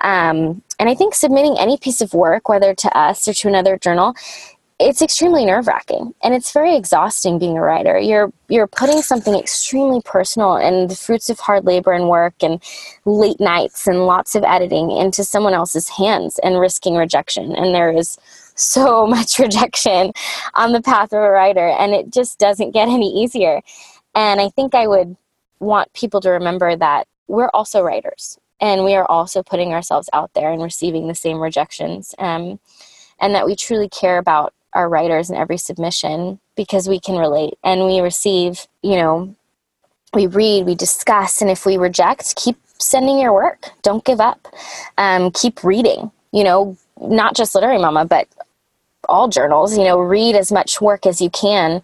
Um, 0.00 0.62
and 0.78 0.88
I 0.88 0.94
think 0.94 1.14
submitting 1.14 1.56
any 1.58 1.76
piece 1.76 2.00
of 2.00 2.14
work, 2.14 2.48
whether 2.48 2.74
to 2.74 2.98
us 2.98 3.28
or 3.28 3.34
to 3.34 3.48
another 3.48 3.78
journal, 3.78 4.14
it's 4.82 5.02
extremely 5.02 5.44
nerve 5.44 5.68
wracking 5.68 6.12
and 6.22 6.34
it's 6.34 6.50
very 6.52 6.74
exhausting 6.74 7.38
being 7.38 7.56
a 7.56 7.60
writer. 7.60 7.98
You're 7.98 8.32
you're 8.48 8.66
putting 8.66 9.00
something 9.00 9.34
extremely 9.34 10.00
personal 10.04 10.56
and 10.56 10.90
the 10.90 10.96
fruits 10.96 11.30
of 11.30 11.38
hard 11.38 11.64
labor 11.64 11.92
and 11.92 12.08
work 12.08 12.34
and 12.42 12.60
late 13.04 13.38
nights 13.38 13.86
and 13.86 14.06
lots 14.06 14.34
of 14.34 14.42
editing 14.42 14.90
into 14.90 15.24
someone 15.24 15.54
else's 15.54 15.88
hands 15.88 16.40
and 16.42 16.58
risking 16.58 16.96
rejection. 16.96 17.54
And 17.54 17.74
there 17.74 17.92
is 17.92 18.18
so 18.56 19.06
much 19.16 19.38
rejection 19.38 20.12
on 20.54 20.72
the 20.72 20.82
path 20.82 21.12
of 21.12 21.22
a 21.22 21.30
writer 21.30 21.68
and 21.68 21.92
it 21.92 22.10
just 22.10 22.38
doesn't 22.38 22.72
get 22.72 22.88
any 22.88 23.22
easier. 23.22 23.62
And 24.14 24.40
I 24.40 24.48
think 24.48 24.74
I 24.74 24.88
would 24.88 25.16
want 25.60 25.92
people 25.92 26.20
to 26.20 26.30
remember 26.30 26.74
that 26.76 27.06
we're 27.32 27.50
also 27.54 27.80
writers 27.80 28.38
and 28.60 28.84
we 28.84 28.94
are 28.94 29.10
also 29.10 29.42
putting 29.42 29.72
ourselves 29.72 30.08
out 30.12 30.30
there 30.34 30.52
and 30.52 30.62
receiving 30.62 31.08
the 31.08 31.14
same 31.14 31.40
rejections. 31.40 32.14
Um, 32.18 32.60
and 33.18 33.34
that 33.34 33.46
we 33.46 33.56
truly 33.56 33.88
care 33.88 34.18
about 34.18 34.52
our 34.74 34.88
writers 34.88 35.30
in 35.30 35.36
every 35.36 35.56
submission 35.56 36.38
because 36.56 36.88
we 36.88 37.00
can 37.00 37.16
relate 37.16 37.54
and 37.64 37.86
we 37.86 38.00
receive, 38.00 38.66
you 38.82 38.96
know, 38.96 39.34
we 40.12 40.26
read, 40.26 40.66
we 40.66 40.74
discuss, 40.74 41.40
and 41.40 41.50
if 41.50 41.64
we 41.64 41.78
reject, 41.78 42.36
keep 42.36 42.56
sending 42.78 43.18
your 43.18 43.32
work. 43.32 43.70
Don't 43.82 44.04
give 44.04 44.20
up. 44.20 44.46
Um, 44.98 45.30
keep 45.30 45.64
reading, 45.64 46.10
you 46.32 46.44
know, 46.44 46.76
not 47.00 47.34
just 47.34 47.54
Literary 47.54 47.78
Mama, 47.78 48.04
but 48.04 48.28
all 49.08 49.28
journals, 49.28 49.76
you 49.76 49.84
know, 49.84 49.98
read 49.98 50.34
as 50.34 50.52
much 50.52 50.80
work 50.80 51.06
as 51.06 51.20
you 51.20 51.30
can 51.30 51.82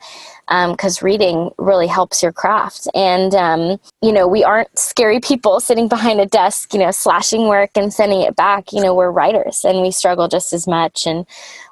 because 0.48 1.02
um, 1.02 1.06
reading 1.06 1.50
really 1.58 1.86
helps 1.86 2.22
your 2.22 2.32
craft. 2.32 2.88
And, 2.94 3.34
um, 3.34 3.78
you 4.00 4.12
know, 4.12 4.26
we 4.26 4.42
aren't 4.42 4.76
scary 4.78 5.20
people 5.20 5.60
sitting 5.68 5.88
behind 5.88 6.20
a 6.20 6.26
desk, 6.26 6.72
you 6.72 6.80
know, 6.80 6.90
slashing 6.90 7.48
work 7.48 7.70
and 7.74 7.92
sending 7.92 8.22
it 8.22 8.34
back. 8.34 8.72
You 8.72 8.82
know, 8.82 8.94
we're 8.94 9.10
writers 9.10 9.64
and 9.64 9.82
we 9.82 9.90
struggle 9.90 10.26
just 10.28 10.52
as 10.52 10.66
much. 10.66 11.06
And 11.06 11.26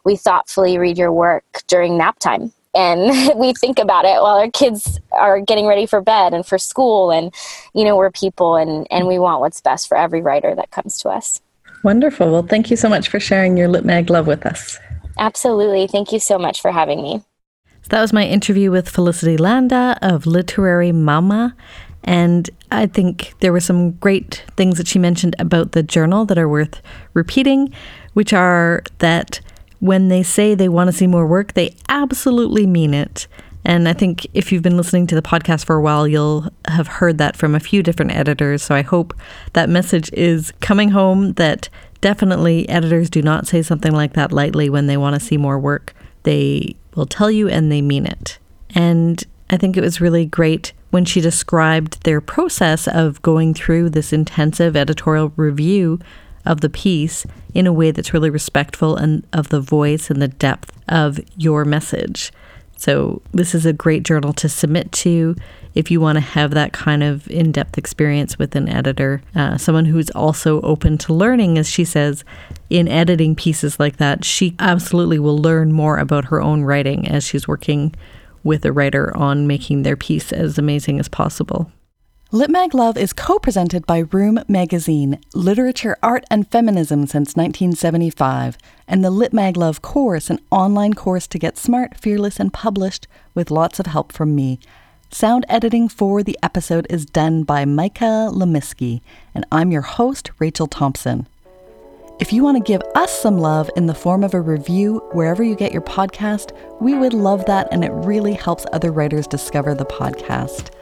we 0.05 0.17
thoughtfully 0.17 0.79
read 0.79 0.99
your 0.99 1.13
work 1.13 1.63
during 1.69 1.97
nap 1.97 2.19
time. 2.19 2.53
And 2.75 3.39
we 3.39 3.55
think 3.55 3.79
about 3.79 4.05
it 4.05 4.21
while 4.21 4.37
our 4.37 4.51
kids 4.51 5.01
are 5.13 5.41
getting 5.41 5.67
ready 5.67 5.87
for 5.87 6.03
bed 6.03 6.35
and 6.35 6.45
for 6.45 6.59
school. 6.59 7.11
And, 7.11 7.35
you 7.75 7.85
know, 7.85 7.97
we're 7.97 8.11
people 8.11 8.57
and, 8.57 8.87
and 8.91 9.07
we 9.07 9.19
want 9.19 9.41
what's 9.41 9.63
best 9.63 9.89
for 9.89 9.97
every 9.97 10.21
writer 10.21 10.55
that 10.55 10.71
comes 10.71 10.99
to 10.99 11.09
us. 11.09 11.41
Wonderful. 11.83 12.31
Well, 12.31 12.43
thank 12.43 12.71
you 12.71 12.77
so 12.77 12.89
much 12.89 13.09
for 13.09 13.21
sharing 13.21 13.57
your 13.57 13.69
Lit 13.69 13.85
Mag 13.85 14.11
love 14.11 14.27
with 14.27 14.45
us. 14.45 14.79
Absolutely. 15.19 15.87
Thank 15.87 16.13
you 16.13 16.19
so 16.19 16.39
much 16.39 16.61
for 16.61 16.71
having 16.71 17.03
me. 17.03 17.23
So 17.83 17.91
that 17.91 18.01
was 18.01 18.13
my 18.13 18.27
interview 18.27 18.71
with 18.71 18.89
Felicity 18.89 19.37
Landa 19.37 19.97
of 20.03 20.27
Literary 20.27 20.93
Mama. 20.93 21.55
And 22.05 22.51
I 22.71 22.87
think 22.87 23.35
there 23.41 23.53
were 23.53 23.61
some 23.61 23.93
great 23.93 24.45
things 24.57 24.79
that 24.79 24.89
she 24.89 24.99
mentioned 24.99 25.37
about 25.39 25.73
the 25.73 25.83
journal 25.83 26.25
that 26.27 26.39
are 26.39 26.49
worth 26.49 26.83
repeating, 27.15 27.73
which 28.13 28.33
are 28.33 28.83
that 28.99 29.41
when 29.81 30.09
they 30.09 30.23
say 30.23 30.55
they 30.55 30.69
want 30.69 30.89
to 30.89 30.93
see 30.93 31.07
more 31.07 31.27
work, 31.27 31.55
they 31.55 31.75
absolutely 31.89 32.67
mean 32.67 32.95
it. 32.95 33.27
And 33.65 33.89
I 33.89 33.93
think 33.93 34.27
if 34.33 34.53
you've 34.53 34.63
been 34.63 34.77
listening 34.77 35.09
to 35.09 35.17
the 35.17 35.23
podcast 35.23 35.65
for 35.65 35.75
a 35.75 35.83
while, 35.83 36.07
you'll 36.07 36.49
have 36.69 36.87
heard 36.87 37.19
that 37.19 37.37
from 37.37 37.55
a 37.55 37.61
few 37.61 37.83
different 37.83 38.13
editors. 38.13 38.63
So 38.63 38.77
I 38.77 38.83
hope 38.83 39.13
that 39.55 39.69
message 39.69 40.13
is 40.13 40.53
coming 40.61 40.91
home 40.91 41.33
that 41.33 41.69
definitely 42.07 42.69
editors 42.69 43.11
do 43.11 43.21
not 43.21 43.49
say 43.49 43.61
something 43.63 43.91
like 43.91 44.13
that 44.13 44.31
lightly 44.31 44.71
when 44.71 44.87
they 44.87 44.97
want 44.97 45.15
to 45.15 45.27
see 45.27 45.37
more 45.37 45.59
work. 45.59 45.93
They 46.23 46.77
will 46.95 47.05
tell 47.05 47.33
you 47.33 47.49
and 47.49 47.73
they 47.73 47.83
mean 47.83 48.07
it. 48.07 48.39
And 48.77 49.25
I 49.51 49.57
think 49.57 49.77
it 49.77 49.81
was 49.81 50.01
really 50.01 50.25
great 50.25 50.73
when 50.91 51.05
she 51.05 51.21
described 51.21 52.05
their 52.05 52.21
process 52.21 52.87
of 52.87 53.21
going 53.23 53.55
through 53.55 53.91
this 53.91 54.13
intensive 54.13 54.77
editorial 54.77 55.33
review 55.35 55.99
of 56.45 56.61
the 56.61 56.71
piece 56.71 57.27
in 57.55 57.67
a 57.67 57.73
way 57.73 57.91
that's 57.91 58.15
really 58.15 58.31
respectful 58.31 58.95
and 58.95 59.27
of 59.33 59.49
the 59.49 59.61
voice 59.61 60.09
and 60.09 60.23
the 60.23 60.29
depth 60.29 60.71
of 60.89 61.19
your 61.37 61.65
message. 61.65 62.31
So, 62.77 63.23
this 63.33 63.55
is 63.55 63.65
a 63.67 63.73
great 63.73 64.03
journal 64.03 64.33
to 64.35 64.49
submit 64.49 64.93
to 64.93 65.35
if 65.75 65.91
you 65.91 66.01
want 66.01 66.17
to 66.17 66.21
have 66.21 66.53
that 66.53 66.73
kind 66.73 67.03
of 67.03 67.29
in 67.31 67.53
depth 67.53 67.77
experience 67.79 68.39
with 68.39 68.55
an 68.55 68.69
editor. 68.69 69.23
Uh, 69.35 69.57
someone 69.59 69.85
who's 69.85 70.11
also 70.11 70.61
open 70.63 70.99
to 70.99 71.15
learning, 71.15 71.59
as 71.59 71.69
she 71.69 71.85
says, 71.85 72.25
in 72.71 72.89
editing 72.89 73.35
pieces 73.35 73.79
like 73.79 73.97
that, 73.99 74.25
she 74.25 74.55
absolutely 74.59 75.19
will 75.19 75.39
learn 75.39 75.73
more 75.73 75.99
about 75.99 76.27
her 76.27 76.41
own 76.41 76.63
writing 76.63 77.09
as 77.09 77.25
she's 77.25 77.47
working 77.49 77.95
with 78.43 78.65
a 78.65 78.73
writer 78.73 79.15
on 79.17 79.47
making 79.47 79.83
their 79.83 79.97
piece 79.97 80.33
as 80.33 80.57
amazing 80.57 81.01
as 81.01 81.09
possible. 81.09 81.71
Lit 82.33 82.75
Love 82.75 82.97
is 82.97 83.13
co 83.13 83.39
presented 83.39 83.87
by 83.87 83.99
Room 83.99 84.41
Magazine, 84.49 85.21
Literature, 85.33 85.97
Art, 86.03 86.25
and 86.29 86.51
Feminism 86.51 87.07
since 87.07 87.37
1975, 87.37 88.59
and 88.89 89.05
the 89.05 89.13
Lit 89.13 89.33
Love 89.33 89.81
course, 89.81 90.29
an 90.29 90.41
online 90.51 90.95
course 90.95 91.29
to 91.29 91.39
get 91.39 91.57
smart, 91.57 91.97
fearless, 91.97 92.41
and 92.41 92.53
published 92.53 93.07
with 93.33 93.53
lots 93.53 93.79
of 93.79 93.87
help 93.87 94.11
from 94.11 94.35
me. 94.35 94.59
Sound 95.09 95.47
editing 95.49 95.89
for 95.89 96.25
the 96.25 96.37
episode 96.43 96.85
is 96.91 97.07
done 97.07 97.45
by 97.45 97.65
Micah 97.65 98.29
Lemisky, 98.33 99.03
and 99.33 99.47
I'm 99.53 99.71
your 99.71 99.83
host, 99.83 100.33
Rachel 100.41 100.67
Thompson. 100.67 101.29
If 102.19 102.33
you 102.33 102.43
want 102.43 102.57
to 102.57 102.73
give 102.73 102.83
us 102.97 103.13
some 103.13 103.39
love 103.39 103.71
in 103.77 103.87
the 103.87 103.95
form 103.95 104.25
of 104.25 104.35
a 104.35 104.41
review 104.41 104.99
wherever 105.13 105.45
you 105.45 105.55
get 105.55 105.71
your 105.71 105.83
podcast, 105.83 106.51
we 106.81 106.95
would 106.95 107.15
love 107.15 107.47
that, 107.47 107.69
and 107.71 107.85
it 107.85 107.93
really 107.93 108.33
helps 108.33 108.67
other 108.73 108.91
writers 108.91 109.29
discover 109.29 109.77
the 109.77 109.87
podcast. 109.87 110.73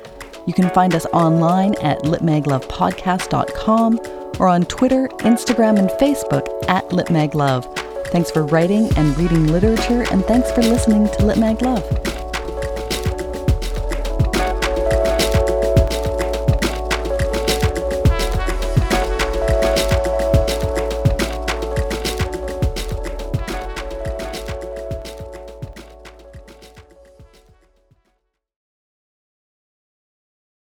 You 0.47 0.53
can 0.53 0.71
find 0.71 0.95
us 0.95 1.07
online 1.07 1.75
at 1.77 2.01
litmaglovepodcast.com 2.03 4.01
or 4.41 4.49
on 4.49 4.65
Twitter, 4.65 5.09
Instagram, 5.19 5.79
and 5.79 5.89
Facebook 5.91 6.47
at 6.69 6.89
litmaglove. 6.91 7.65
Thanks 8.09 8.31
for 8.31 8.45
writing 8.45 8.91
and 8.97 9.17
reading 9.19 9.47
literature, 9.49 10.05
and 10.11 10.25
thanks 10.25 10.51
for 10.53 10.63
listening 10.63 11.07
to 11.07 11.19
Litmag 11.19 11.63
Love. 11.63 12.24